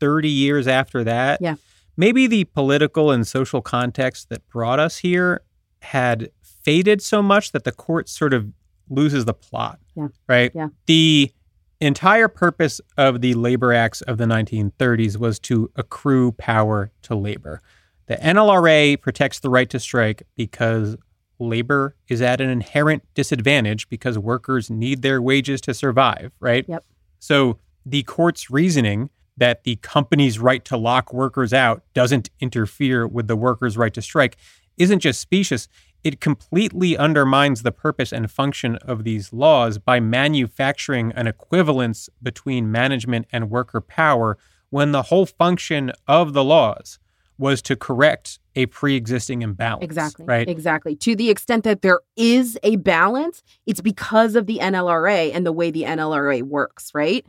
[0.00, 1.56] 30 years after that, Yeah.
[1.96, 5.40] maybe the political and social context that brought us here
[5.80, 6.30] had
[6.66, 8.52] faded so much that the court sort of
[8.90, 9.78] loses the plot.
[9.94, 10.08] Yeah.
[10.28, 10.50] Right?
[10.52, 10.68] Yeah.
[10.86, 11.32] The
[11.80, 17.62] entire purpose of the labor acts of the 1930s was to accrue power to labor.
[18.06, 20.96] The NLRA protects the right to strike because
[21.38, 26.64] labor is at an inherent disadvantage because workers need their wages to survive, right?
[26.66, 26.84] Yep.
[27.20, 33.28] So the court's reasoning that the company's right to lock workers out doesn't interfere with
[33.28, 34.36] the workers' right to strike
[34.78, 35.68] isn't just specious,
[36.04, 42.70] it completely undermines the purpose and function of these laws by manufacturing an equivalence between
[42.70, 44.38] management and worker power
[44.70, 46.98] when the whole function of the laws
[47.38, 49.84] was to correct a pre-existing imbalance.
[49.84, 50.24] Exactly.
[50.24, 50.48] Right.
[50.48, 50.96] Exactly.
[50.96, 55.52] To the extent that there is a balance, it's because of the NLRA and the
[55.52, 57.26] way the NLRA works, right?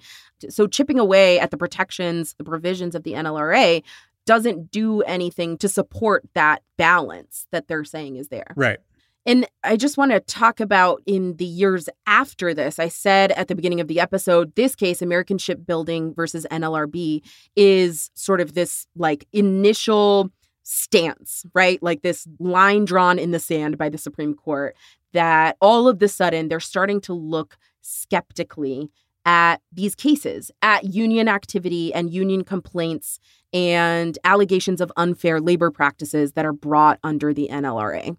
[0.49, 3.83] So chipping away at the protections, the provisions of the NLRA
[4.27, 8.53] doesn't do anything to support that balance that they're saying is there.
[8.55, 8.77] Right.
[9.25, 12.77] And I just want to talk about in the years after this.
[12.77, 17.23] I said at the beginning of the episode, this case, American Shipbuilding versus NLRB,
[17.55, 20.29] is sort of this like initial
[20.63, 21.81] stance, right?
[21.81, 24.75] Like this line drawn in the sand by the Supreme Court
[25.13, 28.89] that all of the sudden they're starting to look skeptically
[29.27, 33.19] at these cases, at union activity and union complaints
[33.53, 38.15] and allegations of unfair labor practices that are brought under the NLRA.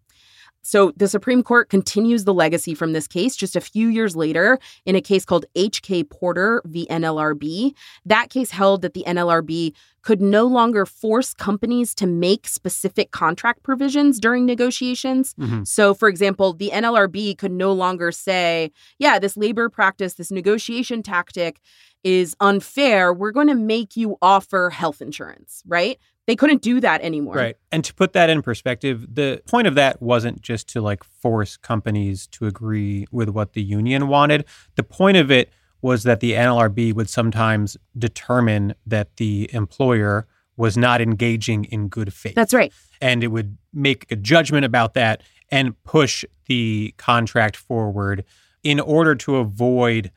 [0.63, 4.59] So the Supreme Court continues the legacy from this case just a few years later
[4.85, 6.05] in a case called H.K.
[6.05, 6.87] Porter v.
[6.91, 7.73] NLRB.
[8.05, 13.63] That case held that the NLRB could no longer force companies to make specific contract
[13.63, 15.35] provisions during negotiations.
[15.35, 15.67] Mhm.
[15.67, 21.03] So, for example, the NLRB could no longer say, yeah, this labor practice, this negotiation
[21.03, 21.61] tactic
[22.05, 23.13] is unfair.
[23.13, 25.99] We're going to make you offer health insurance, right?
[26.29, 27.37] They couldn't do that anymore.
[27.37, 27.57] Right.
[27.73, 31.57] And to put that in perspective, the point of that wasn't just to like force
[31.57, 34.45] companies to agree with what the union wanted.
[34.77, 35.51] The point of it
[35.81, 40.27] was that the NLRB would sometimes determine that the employer
[40.59, 42.35] was not engaging in good faith.
[42.35, 42.75] That's right.
[43.01, 48.23] and it would make a judgment about that and push the contract forward
[48.63, 50.11] in order to avoid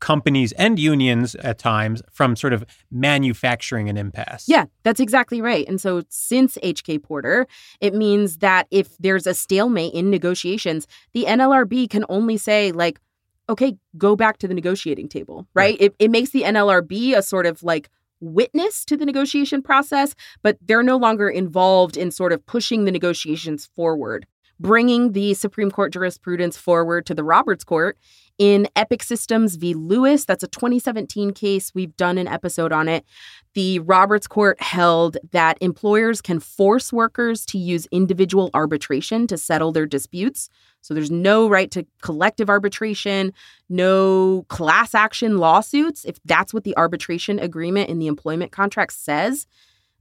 [0.00, 4.44] companies and unions at times from sort of manufacturing an impasse.
[4.48, 5.66] Yeah, that's exactly right.
[5.68, 7.46] And so, since HK Porter,
[7.80, 13.00] it means that if there's a stalemate in negotiations, the NLRB can only say, like,
[13.48, 15.72] okay, go back to the negotiating table, right?
[15.72, 15.76] right.
[15.80, 17.90] It, it makes the NLRB a sort of like
[18.20, 22.92] witness to the negotiation process, but they're no longer involved in sort of pushing the
[22.92, 24.26] negotiations forward.
[24.60, 27.96] Bringing the Supreme Court jurisprudence forward to the Roberts Court
[28.40, 29.74] in Epic Systems v.
[29.74, 30.24] Lewis.
[30.24, 31.74] That's a 2017 case.
[31.74, 33.04] We've done an episode on it.
[33.52, 39.72] The Roberts Court held that employers can force workers to use individual arbitration to settle
[39.72, 40.48] their disputes.
[40.80, 43.34] So there's no right to collective arbitration,
[43.68, 49.46] no class action lawsuits if that's what the arbitration agreement in the employment contract says.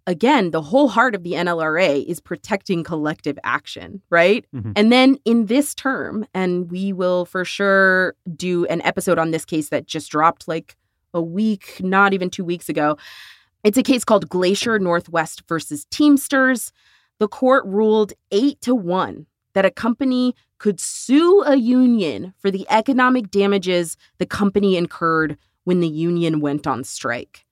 [0.10, 4.44] Again, the whole heart of the NLRA is protecting collective action, right?
[4.56, 4.72] Mm-hmm.
[4.76, 9.46] And then in this term, and we will for sure do an episode on this
[9.46, 10.76] case that just dropped like
[11.14, 12.98] a week, not even two weeks ago.
[13.64, 16.74] It's a case called Glacier Northwest versus Teamsters.
[17.20, 22.66] The court ruled eight to one that a company could sue a union for the
[22.72, 27.46] economic damages the company incurred when the union went on strike.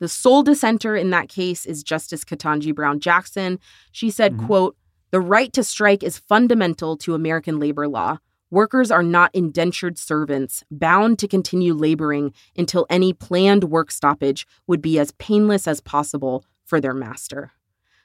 [0.00, 3.58] The sole dissenter in that case is Justice Ketanji Brown Jackson.
[3.92, 4.46] She said, mm-hmm.
[4.46, 4.76] quote,
[5.10, 8.18] "The right to strike is fundamental to American labor law.
[8.50, 14.82] Workers are not indentured servants bound to continue laboring until any planned work stoppage would
[14.82, 17.52] be as painless as possible for their master."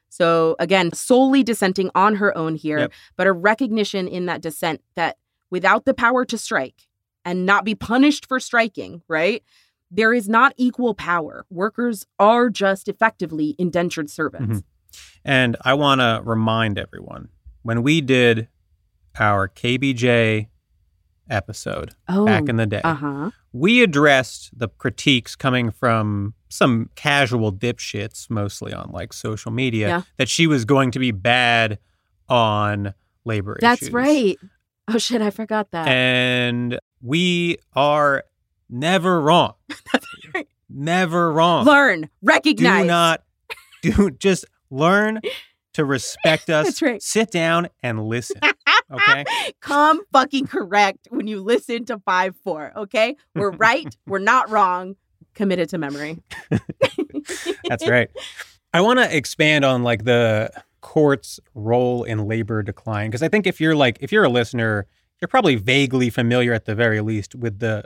[0.09, 2.93] So, again, solely dissenting on her own here, yep.
[3.15, 5.17] but a recognition in that dissent that
[5.51, 6.87] without the power to strike
[7.23, 9.43] and not be punished for striking, right?
[9.91, 11.45] There is not equal power.
[11.49, 14.59] Workers are just effectively indentured servants.
[14.59, 14.99] Mm-hmm.
[15.25, 17.29] And I want to remind everyone
[17.63, 18.47] when we did
[19.19, 20.47] our KBJ
[21.29, 23.31] episode oh, back in the day, uh-huh.
[23.53, 30.01] we addressed the critiques coming from some casual dipshits, mostly on like social media, yeah.
[30.17, 31.79] that she was going to be bad
[32.27, 32.93] on
[33.25, 33.61] labor issues.
[33.61, 33.93] That's issues.
[33.93, 34.37] right.
[34.87, 35.87] Oh shit, I forgot that.
[35.87, 38.23] And we are
[38.69, 39.53] never wrong.
[40.69, 41.65] Never wrong.
[41.65, 42.83] Learn, recognize.
[42.83, 43.23] Do not
[43.81, 45.19] do just learn
[45.73, 46.67] to respect us.
[46.67, 47.01] That's right.
[47.01, 48.39] Sit down and listen.
[48.91, 49.25] Okay.
[49.61, 52.73] Come fucking correct when you listen to 5 4.
[52.77, 53.15] Okay.
[53.35, 53.95] We're right.
[54.05, 54.95] We're not wrong
[55.33, 56.19] committed to memory.
[57.67, 58.09] That's right.
[58.73, 60.51] I want to expand on like the
[60.81, 64.87] court's role in labor decline because I think if you're like if you're a listener,
[65.19, 67.83] you're probably vaguely familiar at the very least with the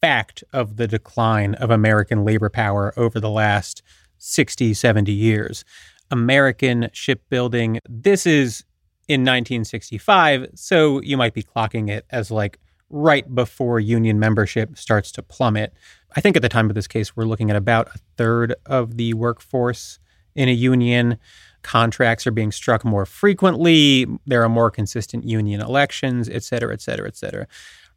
[0.00, 3.82] fact of the decline of American labor power over the last
[4.18, 5.64] 60, 70 years.
[6.10, 8.64] American shipbuilding, this is
[9.08, 12.58] in 1965, so you might be clocking it as like
[12.90, 15.74] right before union membership starts to plummet.
[16.16, 18.96] I think at the time of this case, we're looking at about a third of
[18.96, 19.98] the workforce
[20.34, 21.18] in a union.
[21.62, 24.06] Contracts are being struck more frequently.
[24.26, 27.46] There are more consistent union elections, et cetera, et cetera, et cetera.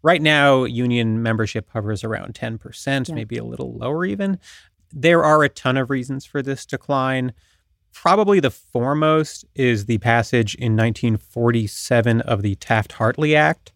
[0.03, 3.15] Right now, union membership hovers around 10%, yeah.
[3.15, 4.39] maybe a little lower even.
[4.91, 7.33] There are a ton of reasons for this decline.
[7.93, 13.71] Probably the foremost is the passage in 1947 of the Taft Hartley Act,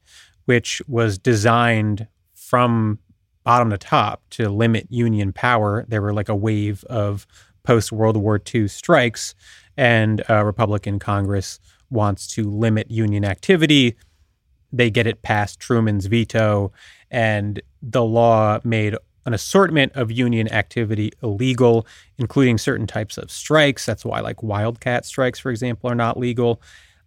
[0.45, 2.99] which was designed from
[3.43, 5.86] bottom to top to limit union power.
[5.88, 7.28] There were like a wave of
[7.63, 9.36] post World War II strikes,
[9.78, 11.59] and a Republican Congress
[11.89, 13.95] wants to limit union activity.
[14.76, 16.71] They get it past Truman's veto,
[17.09, 18.95] and the law made
[19.26, 23.86] an assortment of union activity illegal, including certain types of strikes.
[23.86, 26.61] That's why, like wildcat strikes, for example, are not legal,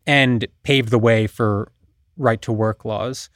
[0.06, 1.70] and paved the way for
[2.16, 3.28] right to work laws.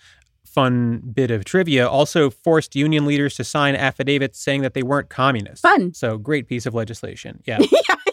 [0.45, 5.11] Fun bit of trivia also forced union leaders to sign affidavits saying that they weren't
[5.11, 5.61] communists.
[5.61, 5.93] Fun.
[5.93, 7.43] So, great piece of legislation.
[7.45, 7.59] Yeah.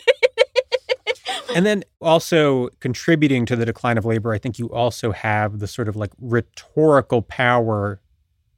[1.55, 5.67] and then also contributing to the decline of labor, I think you also have the
[5.67, 8.01] sort of like rhetorical power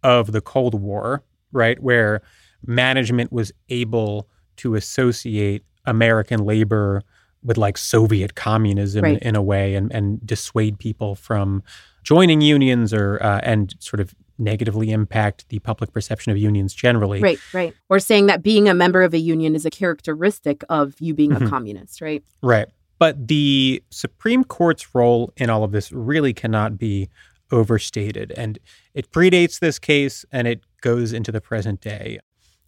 [0.04, 1.82] of the Cold War, right?
[1.82, 2.22] Where
[2.66, 4.28] management was able
[4.58, 7.04] to associate American labor
[7.44, 9.20] with like Soviet communism right.
[9.20, 11.64] in a way and, and dissuade people from
[12.04, 17.22] joining unions or uh, and sort of negatively impact the public perception of unions generally.
[17.22, 17.74] Right, right.
[17.89, 21.32] Or saying that being a member of a union is a characteristic of you being
[21.32, 21.46] mm-hmm.
[21.46, 22.24] a communist, right?
[22.42, 22.68] Right.
[23.02, 27.10] But the Supreme Court's role in all of this really cannot be
[27.52, 28.32] overstated.
[28.38, 28.60] And
[28.93, 32.20] it predates this case and it goes into the present day.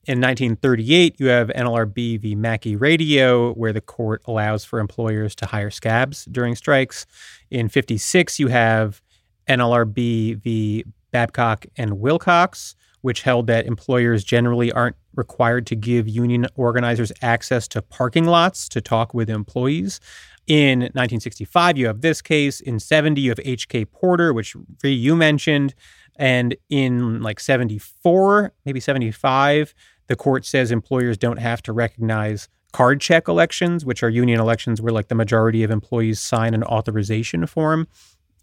[0.05, 2.33] In 1938, you have NLRB v.
[2.33, 7.05] Mackay Radio, where the court allows for employers to hire scabs during strikes.
[7.51, 9.03] In 56, you have
[9.47, 10.83] NLRB v.
[11.11, 17.67] Babcock and Wilcox, which held that employers generally aren't required to give union organizers access
[17.67, 19.99] to parking lots to talk with employees.
[20.47, 22.61] In 1965, you have this case.
[22.61, 23.83] In 70, you have H.K.
[23.85, 25.75] Porter, which you mentioned.
[26.15, 29.75] And in like 74, maybe 75,
[30.07, 34.81] the court says employers don't have to recognize card check elections, which are union elections
[34.81, 37.85] where like the majority of employees sign an authorization form.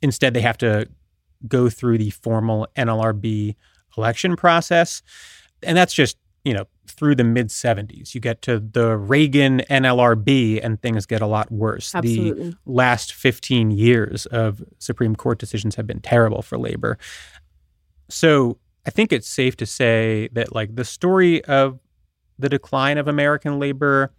[0.02, 0.86] Instead, they have to
[1.48, 3.56] go through the formal NLRB
[3.96, 5.02] election process.
[5.62, 8.14] And that's just, you know, through the mid 70s.
[8.14, 11.94] You get to the Reagan NLRB and things get a lot worse.
[11.94, 12.50] Absolutely.
[12.50, 16.98] The last 15 years of Supreme Court decisions have been terrible for labor.
[18.08, 21.78] So I think it's safe to say that like the story of
[22.38, 24.12] the decline of American labor,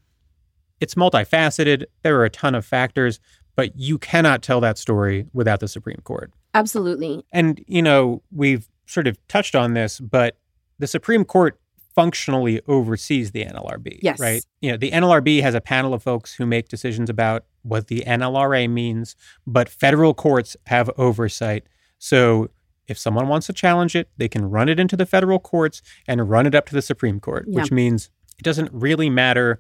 [0.80, 1.86] it's multifaceted.
[2.04, 3.20] There are a ton of factors,
[3.56, 6.32] but you cannot tell that story without the Supreme Court.
[6.54, 7.26] Absolutely.
[7.32, 10.38] And, you know, we've sort of touched on this, but
[10.80, 11.60] the Supreme Court
[11.96, 14.00] functionally oversees the NLRB.
[14.02, 14.20] Yes.
[14.20, 14.44] Right?
[14.62, 18.04] You know, the NLRB has a panel of folks who make decisions about what the
[18.08, 19.16] NLRA means,
[19.46, 21.66] but federal courts have oversight.
[22.00, 22.50] So
[22.88, 26.30] if someone wants to challenge it, they can run it into the federal courts and
[26.30, 27.62] run it up to the Supreme Court, Yeah.
[27.62, 29.60] which means it doesn't really matter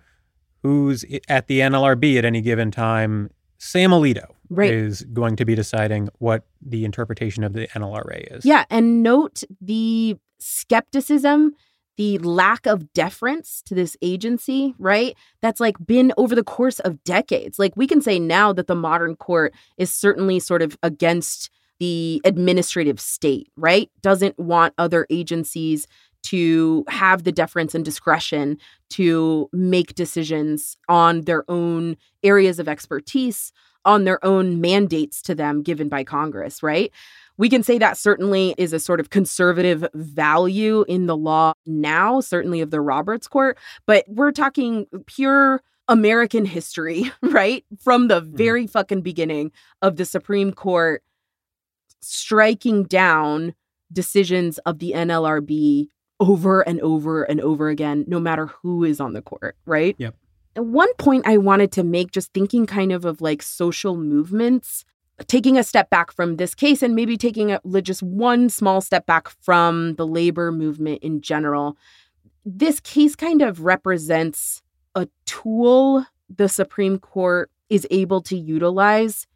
[0.63, 3.29] who's at the NLRB at any given time.
[3.57, 4.71] Sam Alito Right.
[4.71, 8.45] is going to be deciding what the interpretation of the NLRA is.
[8.45, 8.65] Yeah.
[8.69, 11.53] And note the skepticism,
[11.97, 15.15] the lack of deference to this agency, right?
[15.41, 17.59] That's like been over the course of decades.
[17.59, 21.49] Like we can say now that the modern court is certainly sort of against
[21.79, 23.89] the administrative state, right?
[24.01, 25.87] Doesn't want other agencies
[26.23, 28.57] to have the deference and discretion
[28.91, 33.51] to make decisions on their own areas of expertise,
[33.85, 36.91] on their own mandates to them given by Congress, right?
[37.37, 42.19] We can say that certainly is a sort of conservative value in the law now,
[42.19, 47.65] certainly of the Roberts Court, but we're talking pure American history, right?
[47.79, 48.35] From the mm-hmm.
[48.35, 49.51] very fucking beginning
[49.81, 51.03] of the Supreme Court
[52.01, 53.55] striking down
[53.91, 55.87] decisions of the NLRB
[56.19, 59.95] over and over and over again, no matter who is on the court, right?
[59.97, 60.15] Yep.
[60.55, 64.83] One point I wanted to make, just thinking kind of of like social movements,
[65.27, 69.05] taking a step back from this case and maybe taking a, just one small step
[69.05, 71.77] back from the labor movement in general.
[72.45, 74.61] This case kind of represents
[74.95, 79.27] a tool the Supreme Court is able to utilize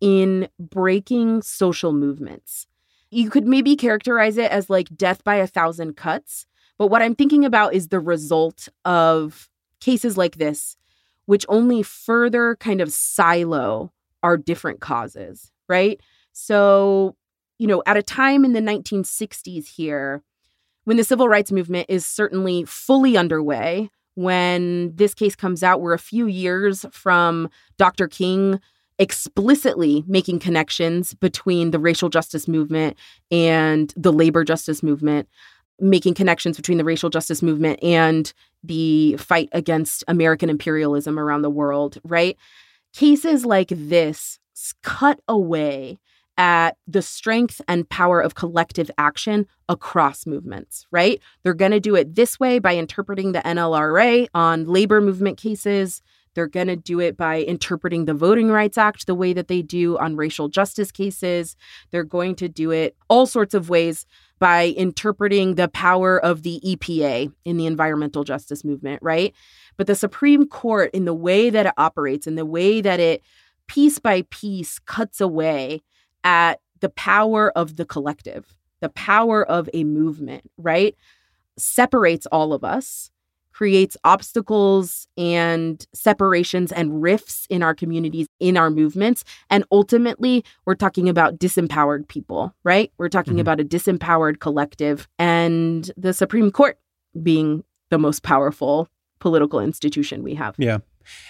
[0.00, 2.66] in breaking social movements.
[3.10, 6.46] You could maybe characterize it as like death by a thousand cuts.
[6.78, 9.50] But what I'm thinking about is the result of
[9.82, 10.76] cases like this,
[11.26, 16.00] which only further kind of silo our different causes, right?
[16.32, 17.16] So,
[17.58, 20.22] you know, at a time in the 1960s here,
[20.84, 25.94] when the civil rights movement is certainly fully underway, when this case comes out, we're
[25.94, 28.08] a few years from Dr.
[28.08, 28.60] King
[28.98, 32.96] explicitly making connections between the racial justice movement
[33.30, 35.28] and the labor justice movement,
[35.80, 41.50] making connections between the racial justice movement and the fight against American imperialism around the
[41.50, 42.36] world, right?
[42.92, 44.38] Cases like this
[44.82, 45.98] cut away
[46.38, 51.20] at the strength and power of collective action across movements, right?
[51.42, 56.00] They're going to do it this way by interpreting the NLRA on labor movement cases.
[56.34, 59.62] They're going to do it by interpreting the Voting Rights Act the way that they
[59.62, 61.56] do on racial justice cases.
[61.90, 64.06] They're going to do it all sorts of ways
[64.38, 69.32] by interpreting the power of the EPA in the environmental justice movement, right?
[69.76, 73.22] But the Supreme Court, in the way that it operates, in the way that it
[73.68, 75.82] piece by piece cuts away
[76.24, 80.96] at the power of the collective, the power of a movement, right?
[81.56, 83.11] Separates all of us,
[83.62, 89.22] creates obstacles and separations and rifts in our communities, in our movements.
[89.50, 92.90] And ultimately, we're talking about disempowered people, right?
[92.98, 93.40] We're talking Mhm.
[93.40, 96.76] about a disempowered collective and the Supreme Court
[97.22, 98.88] being the most powerful
[99.20, 100.56] political institution we have.
[100.58, 100.78] Yeah.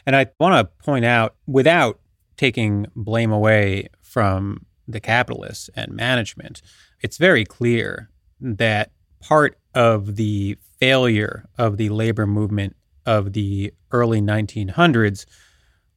[0.07, 2.01] And I want to point out, without
[2.39, 6.63] taking blame away from the capitalists and management,
[7.03, 8.09] it's very clear
[8.41, 12.75] that part of the failure of the labor movement
[13.07, 15.27] of the early 1900s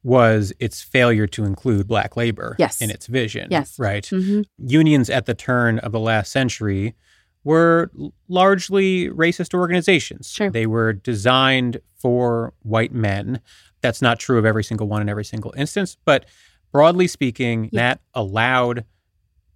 [0.04, 2.80] was its failure to include black labor Yes.
[2.80, 3.48] in its vision.
[3.50, 3.76] Yes.
[3.80, 4.44] Right Mhm.
[4.58, 6.94] unions at the turn of the last century
[7.42, 7.90] were
[8.28, 10.30] largely racist organizations.
[10.30, 10.50] Sure.
[10.50, 13.40] They were designed for white men.
[13.80, 16.26] That's not true of every single one in every single instance, but
[16.70, 17.80] broadly speaking, Yeah.
[17.80, 18.84] that allowed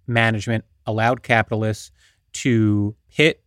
[0.07, 1.89] management, allowed capitalists
[2.33, 3.41] to pit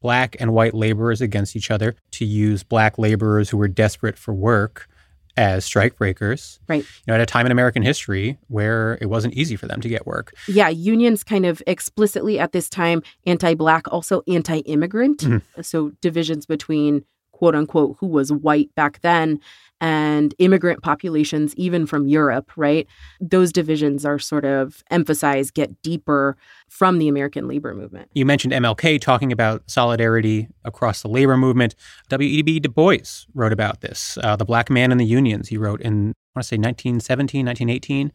[0.00, 4.32] black and white laborers against each other, to use black laborers who were desperate for
[4.34, 4.88] work
[5.36, 6.58] as strikebreakers.
[6.68, 6.82] Right.
[6.82, 9.88] You know, at a time in American history where it wasn't easy for them to
[9.88, 10.34] get work.
[10.48, 15.18] Yeah, unions kind of explicitly at this time anti black, also anti immigrant.
[15.18, 15.42] Mhm.
[15.62, 19.40] So divisions between quote unquote who was white back then
[19.80, 22.86] and immigrant populations, even from Europe, right?
[23.20, 26.36] Those divisions are sort of emphasized, get deeper
[26.68, 28.10] from the American labor movement.
[28.14, 31.74] You mentioned MLK talking about solidarity across the labor movement.
[32.08, 32.60] W.E.B.
[32.60, 34.18] Du Bois wrote about this.
[34.22, 37.46] Uh, the Black Man in the Unions, he wrote in, I want to say 1917,
[37.46, 38.12] 1918.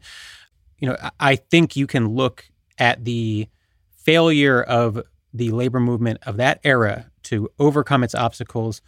[0.78, 2.48] You know, I think you can look
[2.78, 3.48] at the
[3.96, 5.02] failure of
[5.34, 8.80] the labor movement of that era to overcome its obstacles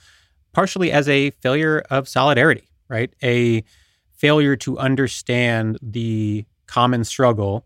[0.52, 3.12] partially as a failure of solidarity, right?
[3.22, 3.64] A
[4.12, 7.64] failure to understand the common struggle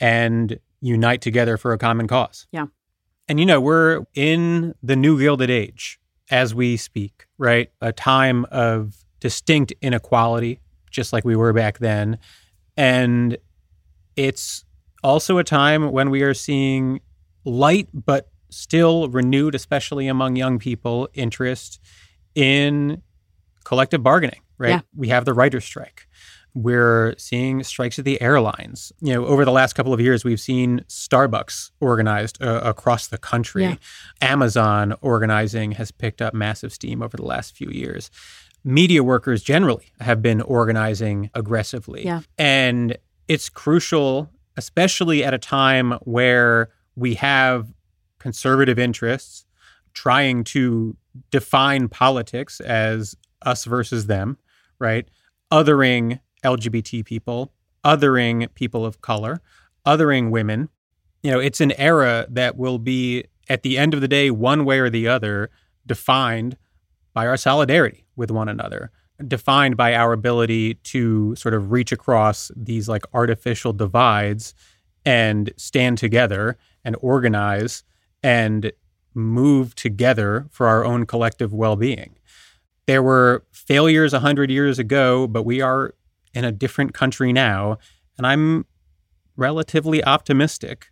[0.00, 2.46] and unite together for a common cause.
[2.50, 2.66] Yeah.
[3.28, 6.00] And you know, we're in the new Gilded Age
[6.30, 7.70] as we speak, right?
[7.80, 10.58] A time of distinct inequality,
[10.90, 12.18] just like we were back then.
[12.76, 13.36] And
[14.16, 14.64] it's
[15.04, 17.00] also a time when we are seeing
[17.44, 21.80] light, but still renewed, especially among young people, interest
[22.34, 23.02] in
[23.64, 24.70] collective bargaining, right?
[24.70, 24.80] Yeah.
[24.94, 26.06] We have the writer's strike.
[26.54, 28.92] We're seeing strikes at the airlines.
[29.00, 33.16] You know, over the last couple of years, we've seen Starbucks organized uh, across the
[33.16, 33.64] country.
[33.64, 33.76] Yeah.
[34.20, 38.10] Amazon organizing has picked up massive steam over the last few years.
[38.64, 42.04] Media workers generally have been organizing aggressively.
[42.04, 42.20] Yeah.
[42.36, 42.98] And
[43.28, 47.72] it's crucial, especially at a time where we have
[48.18, 49.46] conservative interests
[49.94, 50.96] trying to
[51.30, 53.16] define politics as
[53.46, 54.38] us versus them,
[54.78, 55.08] right?
[55.50, 57.52] Othering LGBT people,
[57.84, 59.40] othering people of color,
[59.86, 60.68] othering women.
[61.22, 64.64] You know, it's an era that will be, at the end of the day, one
[64.64, 65.50] way or the other,
[65.86, 66.56] defined
[67.12, 68.90] by our solidarity with one another,
[69.26, 74.54] defined by our ability to sort of reach across these like artificial divides
[75.04, 77.84] and stand together and organize
[78.22, 78.72] and
[79.14, 82.16] move together for our own collective well being.
[82.86, 85.94] There were failures 100 years ago, but we are
[86.34, 87.78] in a different country now.
[88.18, 88.66] And I'm
[89.36, 90.88] relatively optimistic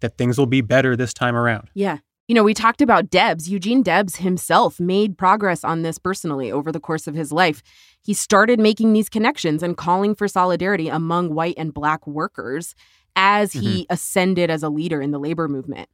[0.00, 1.70] that things will be better this time around.
[1.74, 1.98] Yeah.
[2.28, 3.48] You know, we talked about Debs.
[3.48, 7.62] Eugene Debs himself made progress on this personally over the course of his life.
[8.00, 12.74] He started making these connections and calling for solidarity among white and black workers
[13.16, 13.92] as he mm-hmm.
[13.92, 15.88] ascended as a leader in the labor movement.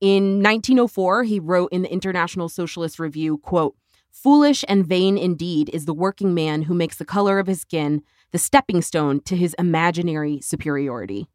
[0.00, 3.74] In 1904, he wrote in the International Socialist Review, quote,
[4.10, 8.02] Foolish and vain indeed is the working man who makes the color of his skin
[8.32, 11.26] the stepping stone to his imaginary superiority.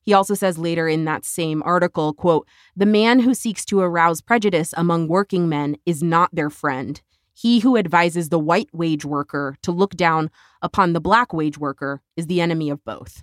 [0.00, 4.20] He also says later in that same article, quote, "The man who seeks to arouse
[4.20, 7.00] prejudice among working men is not their friend.
[7.32, 10.30] He who advises the white wage worker to look down
[10.60, 13.22] upon the black wage worker is the enemy of both."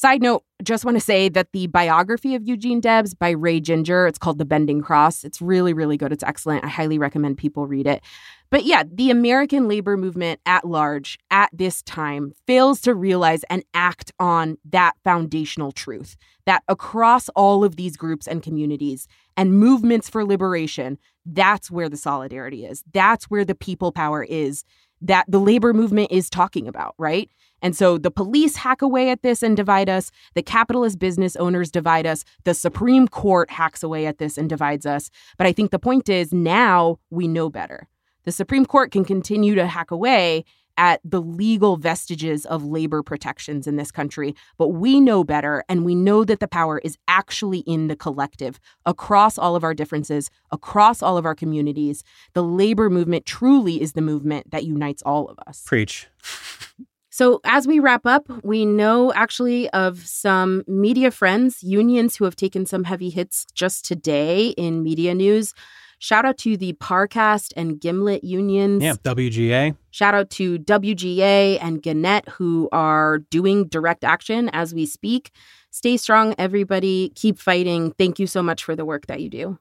[0.00, 4.06] Side note, just want to say that the biography of Eugene Debs by Ray Ginger,
[4.06, 5.24] it's called The Bending Cross.
[5.24, 6.10] It's really, really good.
[6.10, 6.64] It's excellent.
[6.64, 8.02] I highly recommend people read it.
[8.48, 13.62] But yeah, the American labor movement at large at this time fails to realize and
[13.74, 20.08] act on that foundational truth that across all of these groups and communities and movements
[20.08, 20.96] for liberation,
[21.26, 22.82] that's where the solidarity is.
[22.90, 24.64] That's where the people power is
[25.02, 27.30] that the labor movement is talking about, right?
[27.62, 30.10] And so the police hack away at this and divide us.
[30.34, 32.24] The capitalist business owners divide us.
[32.44, 35.10] The Supreme Court hacks away at this and divides us.
[35.36, 37.88] But I think the point is now we know better.
[38.24, 40.44] The Supreme Court can continue to hack away
[40.80, 45.84] at the legal vestiges of labor protections in this country, but we know better and
[45.84, 50.30] we know that the power is actually in the collective across all of our differences,
[50.50, 52.02] across all of our communities.
[52.32, 55.64] The labor movement truly is the movement that unites all of us.
[55.66, 56.08] Preach.
[57.10, 62.36] So, as we wrap up, we know actually of some media friends, unions who have
[62.36, 65.52] taken some heavy hits just today in media news.
[65.98, 68.82] Shout out to the Parcast and Gimlet unions.
[68.82, 69.76] Yeah, WGA.
[69.90, 75.30] Shout out to WGA and Gannett, who are doing direct action as we speak.
[75.70, 77.12] Stay strong, everybody.
[77.16, 77.92] Keep fighting.
[77.98, 79.58] Thank you so much for the work that you do.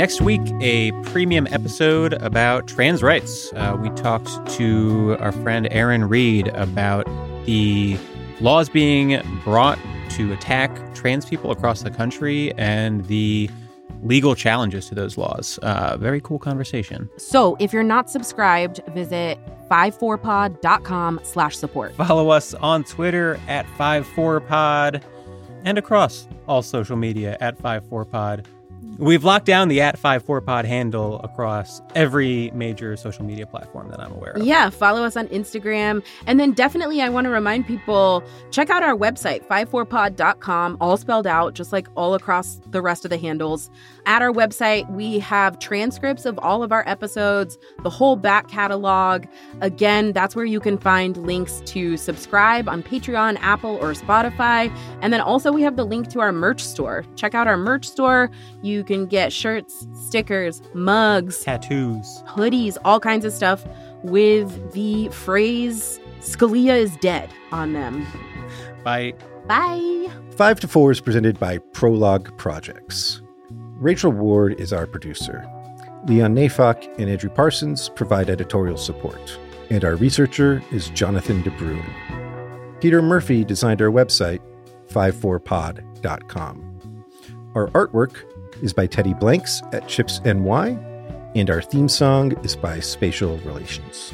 [0.00, 3.52] Next week, a premium episode about trans rights.
[3.52, 7.06] Uh, we talked to our friend Erin Reed about
[7.44, 7.98] the
[8.40, 9.78] laws being brought
[10.12, 13.50] to attack trans people across the country and the
[14.02, 15.58] legal challenges to those laws.
[15.58, 17.10] Uh, very cool conversation.
[17.18, 19.38] So, if you're not subscribed, visit
[19.70, 21.94] 54pod.com slash support.
[21.96, 25.02] Follow us on Twitter at 54pod.
[25.66, 28.46] and across all social media at 54pod.
[29.00, 34.12] We've locked down the at 54pod handle across every major social media platform that I'm
[34.12, 34.42] aware of.
[34.42, 36.04] Yeah, follow us on Instagram.
[36.26, 41.26] And then definitely, I want to remind people check out our website, 54pod.com, all spelled
[41.26, 43.70] out, just like all across the rest of the handles.
[44.04, 49.24] At our website, we have transcripts of all of our episodes, the whole back catalog.
[49.62, 54.70] Again, that's where you can find links to subscribe on Patreon, Apple, or Spotify.
[55.00, 57.06] And then also, we have the link to our merch store.
[57.16, 58.30] Check out our merch store.
[58.60, 63.64] You can get shirts, stickers, mugs, tattoos, hoodies, all kinds of stuff
[64.02, 68.04] with the phrase Scalia is dead on them.
[68.82, 69.14] Bye.
[69.46, 70.08] Bye.
[70.36, 73.22] 5 to 4 is presented by Prologue Projects.
[73.76, 75.48] Rachel Ward is our producer.
[76.06, 79.38] Leon Neyfakh and Andrew Parsons provide editorial support.
[79.70, 82.80] And our researcher is Jonathan DeBruin.
[82.80, 84.40] Peter Murphy designed our website,
[84.88, 86.66] 54pod.com.
[87.54, 88.29] Our artwork
[88.62, 90.78] is by Teddy Blanks at Chips NY,
[91.34, 94.12] and our theme song is by Spatial Relations.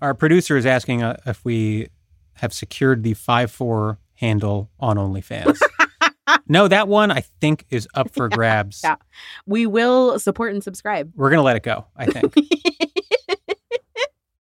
[0.00, 1.88] Our producer is asking uh, if we
[2.34, 5.58] have secured the 5 4 handle on OnlyFans.
[6.48, 8.80] no, that one I think is up for grabs.
[8.84, 8.96] Yeah.
[9.46, 11.12] We will support and subscribe.
[11.14, 12.34] We're going to let it go, I think.